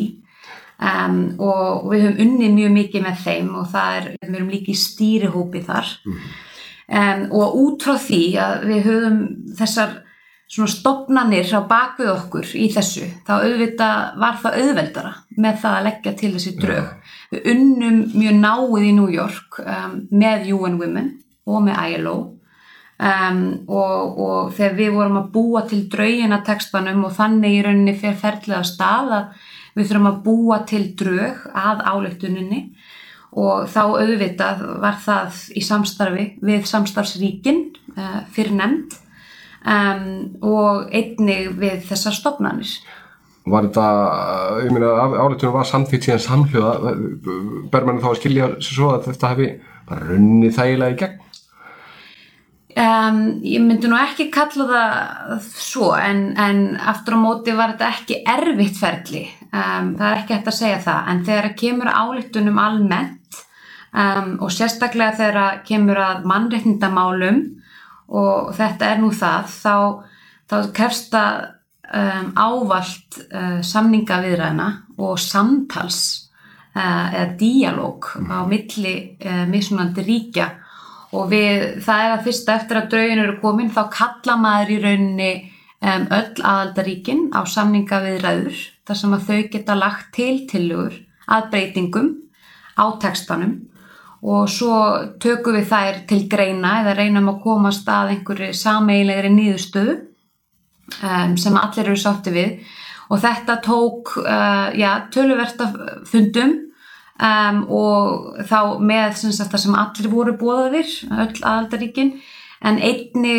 um, 0.79 1.23
og 1.43 1.89
við 1.93 2.05
höfum 2.07 2.21
unnið 2.27 2.59
mjög 2.59 2.77
mikið 2.79 3.07
með 3.07 3.25
þeim 3.25 3.55
og 3.61 3.71
það 3.73 3.97
er, 4.01 4.11
við 4.21 4.37
erum 4.37 4.53
líka 4.55 4.73
í 4.73 4.83
stýrihópi 4.87 5.65
þar 5.69 5.97
mm. 6.05 6.21
Um, 6.89 7.27
og 7.37 7.57
út 7.61 7.83
frá 7.85 7.99
því 8.01 8.23
að 8.41 8.63
við 8.65 8.87
höfum 8.87 9.17
þessar 9.59 9.91
svona 10.49 10.73
stopnanir 10.73 11.51
á 11.53 11.61
bakvið 11.69 12.11
okkur 12.15 12.53
í 12.57 12.71
þessu, 12.73 13.11
þá 13.27 13.33
auðvitað 13.43 14.15
var 14.23 14.39
það 14.41 14.57
auðveldara 14.63 15.11
með 15.37 15.59
það 15.65 15.77
að 15.77 15.85
leggja 15.89 16.15
til 16.23 16.31
þessi 16.39 16.53
drög. 16.57 16.87
Ja. 16.89 17.19
Við 17.35 17.51
unnum 17.53 17.99
mjög 18.15 18.39
náið 18.41 18.87
í 18.89 18.95
New 18.97 19.13
York 19.13 19.61
um, 19.61 19.99
með 20.09 20.49
UN 20.57 20.81
Women 20.81 21.11
og 21.45 21.63
með 21.67 21.83
ILO 21.93 22.17
um, 22.97 23.43
og, 23.69 24.19
og 24.25 24.57
þegar 24.57 24.81
við 24.81 24.97
vorum 24.97 25.21
að 25.21 25.31
búa 25.37 25.65
til 25.69 25.83
draugina 25.93 26.41
textanum 26.47 27.05
og 27.05 27.15
þannig 27.19 27.59
í 27.59 27.63
rauninni 27.67 27.97
fyrir 28.01 28.19
ferðlega 28.23 28.65
stað 28.65 29.15
að 29.19 29.47
við 29.79 29.91
þurfum 29.91 30.11
að 30.11 30.23
búa 30.27 30.63
til 30.69 30.85
draug 30.99 31.45
að 31.55 31.85
áleiktuninni 31.87 32.63
og 33.39 33.69
þá 33.71 33.83
auðvitað 33.85 34.63
var 34.83 34.97
það 35.05 35.43
í 35.55 35.63
samstarfi 35.65 36.31
við 36.45 36.65
samstarfsríkin 36.69 37.61
uh, 37.97 38.23
fyrir 38.35 38.57
nefnd 38.59 38.97
um, 39.69 40.09
og 40.45 40.89
einnig 40.95 41.53
við 41.59 41.85
þessar 41.91 42.17
stopnarnir. 42.17 42.73
Var 43.49 43.69
þetta, 43.69 43.87
ég 44.67 44.75
meina 44.75 44.91
áleitunum 45.23 45.57
var 45.57 45.69
samþýtt 45.69 46.09
síðan 46.09 46.25
samhljóða, 46.25 46.93
ber 47.73 47.87
mann 47.87 48.03
þá 48.03 48.11
að 48.11 48.19
skilja 48.21 48.51
svo 48.65 48.93
að 48.97 49.09
þetta 49.09 49.33
hefði 49.33 49.49
bara 49.89 50.11
runnið 50.11 50.59
þægilega 50.59 50.95
í 50.95 51.01
gegn? 51.01 51.25
Um, 52.79 53.23
ég 53.43 53.63
myndi 53.65 53.89
nú 53.91 53.97
ekki 53.99 54.29
kalla 54.31 54.67
það 54.69 55.47
svo 55.51 55.89
en, 55.97 56.21
en 56.39 56.61
aftur 56.79 57.17
á 57.17 57.19
móti 57.19 57.55
var 57.57 57.73
þetta 57.73 57.89
ekki 57.97 58.19
erfitt 58.29 58.79
ferli, 58.79 59.25
um, 59.53 59.95
það 59.99 60.09
er 60.09 60.21
ekki 60.23 60.37
hægt 60.37 60.51
að 60.53 60.59
segja 60.59 60.81
það. 60.85 61.01
En 61.13 61.23
þegar 61.27 61.55
kemur 61.63 61.93
áleitunum 61.93 62.61
almennt 62.63 63.41
um, 63.93 64.35
og 64.45 64.53
sérstaklega 64.55 65.17
þegar 65.19 65.63
kemur 65.69 66.01
að 66.03 66.27
mannreiknindamálum 66.29 67.43
og 68.09 68.53
þetta 68.57 68.93
er 68.93 69.03
nú 69.03 69.11
það 69.13 69.51
þá, 69.53 69.77
þá 70.49 70.57
krefst 70.77 71.11
það 71.13 71.43
um, 71.89 72.31
ávalt 72.37 73.21
uh, 73.29 73.59
samningaviðræna 73.65 74.69
og 74.99 75.19
samtals 75.23 76.01
uh, 76.77 77.09
eða 77.13 77.35
díalóg 77.41 78.15
á 78.29 78.45
milli 78.49 78.97
uh, 79.25 79.45
mismunandi 79.51 80.07
ríkja. 80.07 80.49
Og 81.17 81.31
við, 81.31 81.79
það 81.85 82.03
er 82.05 82.15
að 82.15 82.25
fyrsta 82.27 82.57
eftir 82.59 82.83
að 82.83 82.91
draugin 82.93 83.23
eru 83.23 83.39
komin 83.41 83.71
þá 83.73 83.87
kalla 83.93 84.35
maður 84.37 84.75
í 84.75 84.83
rauninni 84.83 85.31
um, 85.81 86.05
öll 86.13 86.43
aðaldaríkin 86.45 87.31
á 87.33 87.41
samningaviðræður 87.49 88.59
þar 88.89 89.01
sem 89.03 89.17
að 89.17 89.27
þau 89.29 89.41
geta 89.53 89.77
lagt 89.79 90.13
til 90.17 90.35
tilugur 90.51 90.97
að 91.29 91.51
breytingum 91.53 92.13
á 92.81 92.85
tekstanum 93.03 93.59
og 94.19 94.49
svo 94.51 94.75
tökum 95.23 95.59
við 95.59 95.69
þær 95.71 95.99
til 96.11 96.25
greina 96.31 96.81
eða 96.81 96.97
reynum 96.99 97.31
að 97.31 97.43
komast 97.45 97.89
að 97.93 98.15
einhverju 98.17 98.55
sameilegri 98.57 99.31
nýðustöðu 99.35 99.99
um, 101.03 101.37
sem 101.39 101.59
allir 101.61 101.85
eru 101.85 101.99
sátti 102.01 102.35
við. 102.35 102.57
Og 103.09 103.23
þetta 103.23 103.61
tók 103.65 104.17
uh, 104.21 104.69
ja, 104.77 104.97
töluverta 105.13 105.71
fundum 106.09 106.57
um, 107.23 107.63
og 107.73 108.43
þá 108.49 108.59
með 108.83 109.21
sagt, 109.23 109.53
það 109.53 109.63
sem 109.65 109.79
allir 109.79 110.11
voru 110.13 110.35
bóðaðir, 110.41 110.91
öll 111.09 111.39
aðaldaríkin 111.39 112.17
en 112.67 112.81
einni 112.83 113.37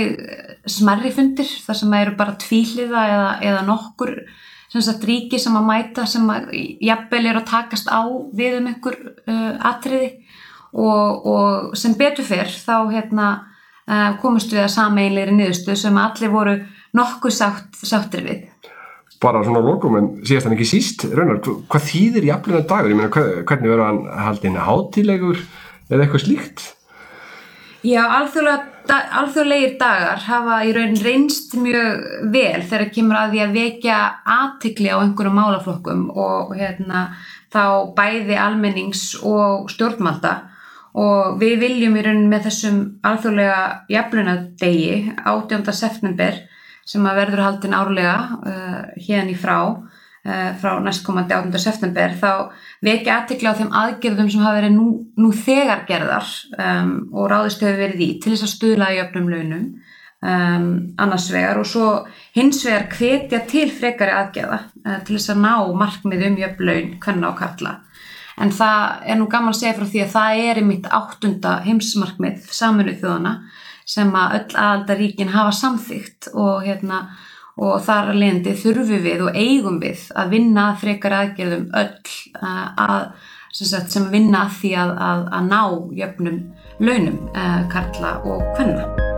smerri 0.69 1.12
fundir 1.12 1.49
þar 1.65 1.77
sem 1.81 1.95
eru 1.99 2.15
bara 2.19 2.38
tvíliða 2.39 3.03
eða, 3.12 3.31
eða 3.49 3.65
nokkur 3.67 4.13
sem 4.69 4.84
sagt 4.86 5.05
ríki 5.08 5.39
sem 5.41 5.55
að 5.58 5.67
mæta 5.69 6.05
sem 6.10 6.25
að 6.29 6.51
jafnvel 6.86 7.23
eru 7.25 7.41
að 7.41 7.49
takast 7.49 7.89
á 7.89 8.05
við 8.38 8.60
um 8.60 8.69
einhver 8.69 8.97
uh, 9.25 9.53
atriði 9.71 10.10
og, 10.73 11.25
og 11.25 11.77
sem 11.79 11.95
betur 11.97 12.27
fyrr 12.27 12.51
þá 12.53 12.75
hérna, 12.93 13.29
uh, 13.89 14.12
komist 14.21 14.53
við 14.53 14.67
að 14.67 14.75
sameinleiri 14.75 15.34
niðurstöð 15.36 15.82
sem 15.84 16.01
allir 16.01 16.34
voru 16.34 16.55
nokkuð 16.97 17.34
sátt, 17.34 17.82
sáttir 17.82 18.25
við. 18.25 18.45
Bara 19.19 19.41
svona 19.43 19.62
lókum 19.65 19.97
en 19.99 20.12
síðast 20.23 20.47
en 20.47 20.55
ekki 20.55 20.67
síst, 20.69 21.03
Raunar, 21.12 21.41
hvað 21.43 21.88
þýðir 21.89 22.29
í 22.29 22.32
aflina 22.32 22.62
dagur? 22.63 22.93
Ég 22.93 22.99
meina, 23.01 23.12
hvernig 23.12 23.73
verður 23.73 23.88
hann 23.89 24.03
haldinn 24.29 24.62
hátilegur 24.63 25.41
eða 25.89 26.05
eitthvað 26.05 26.23
slíkt? 26.23 26.69
Já, 27.79 28.01
alþjóðlegir 28.11 29.77
dagar 29.79 30.19
hafa 30.25 30.57
í 30.67 30.73
raun 30.75 30.97
reynst 30.99 31.53
mjög 31.55 32.01
vel 32.33 32.59
þegar 32.67 32.89
kemur 32.91 33.19
að 33.19 33.33
því 33.33 33.41
að 33.45 33.53
vekja 33.55 33.99
aðtikli 34.35 34.89
á 34.91 34.99
einhverjum 34.99 35.37
málaflokkum 35.39 36.01
og 36.11 36.51
hérna, 36.59 37.05
þá 37.53 37.95
bæði 37.95 38.35
almennings 38.35 39.03
og 39.23 39.71
stjórnmalda 39.71 40.33
og 40.99 41.39
við 41.39 41.55
viljum 41.63 41.95
í 41.95 42.03
raunin 42.03 42.27
með 42.31 42.49
þessum 42.49 42.81
alþjóðlega 43.07 43.61
jaflunadegi 43.93 45.13
18. 45.23 45.71
september 45.71 46.43
sem 46.89 47.05
að 47.07 47.19
verður 47.21 47.45
haldin 47.45 47.77
árlega 47.77 48.17
uh, 48.41 48.79
hérna 48.97 49.31
í 49.31 49.39
frá 49.39 49.59
frá 50.61 50.77
næstkomandi 50.83 51.33
18. 51.33 51.59
september 51.63 52.15
þá 52.19 52.31
vekja 52.85 53.19
aðtikla 53.19 53.53
á 53.53 53.59
þeim 53.59 53.71
aðgerðum 53.81 54.31
sem 54.31 54.43
hafa 54.45 54.59
verið 54.59 54.75
nú, 54.75 54.87
nú 55.19 55.31
þegar 55.35 55.85
gerðar 55.89 56.31
um, 56.57 56.91
og 57.13 57.29
ráðist 57.31 57.63
hefur 57.65 57.79
verið 57.83 58.03
í 58.05 58.09
til 58.21 58.33
þess 58.33 58.47
að 58.47 58.53
stuðla 58.53 58.91
í 58.93 59.01
öfnum 59.03 59.29
launum 59.33 59.65
um, 60.21 60.69
annars 61.01 61.29
vegar 61.33 61.59
og 61.61 61.67
svo 61.69 61.89
hins 62.37 62.61
vegar 62.67 62.87
hvetja 62.93 63.43
til 63.49 63.67
frekari 63.73 64.15
aðgerða 64.15 64.61
uh, 64.65 64.97
til 65.07 65.17
þess 65.17 65.33
að 65.33 65.43
ná 65.45 65.53
markmið 65.83 66.25
um 66.29 66.41
jöfn 66.43 66.69
laun, 66.69 66.91
hvernig 67.03 67.31
á 67.31 67.33
kalla 67.43 67.75
en 68.39 68.53
það 68.55 69.09
er 69.11 69.19
nú 69.19 69.27
gaman 69.31 69.53
að 69.53 69.61
segja 69.61 69.77
frá 69.77 69.87
því 69.89 70.03
að 70.03 70.13
það 70.13 70.43
er 70.49 70.61
í 70.61 70.67
mitt 70.67 70.91
áttunda 70.99 71.55
heimsmarkmið 71.65 72.53
saminuð 72.55 73.01
þjóðana 73.01 73.33
sem 73.89 74.11
að 74.15 74.35
öll 74.37 74.59
aðaldaríkin 74.61 75.33
hafa 75.33 75.53
samþygt 75.57 76.29
og, 76.35 76.61
hérna, 76.65 77.07
og 77.60 77.82
þar 77.84 78.13
að 78.13 78.22
lendi 78.24 78.56
þurfum 78.56 79.04
við 79.04 79.26
og 79.26 79.36
eigum 79.36 79.82
við 79.84 80.06
að 80.15 80.32
vinna 80.36 80.69
frekar 80.80 81.17
aðgerðum 81.19 81.67
öll 81.82 82.15
að, 82.39 83.12
sem, 83.52 83.67
sagt, 83.67 83.91
sem 83.91 84.08
vinna 84.13 84.45
að 84.48 84.58
því 84.62 84.74
að, 84.86 84.95
að, 85.10 85.28
að 85.36 85.52
ná 85.52 85.62
jöfnum 86.00 86.41
launum 86.80 87.22
eh, 87.36 87.62
karla 87.74 88.17
og 88.24 88.43
hvenna. 88.56 89.09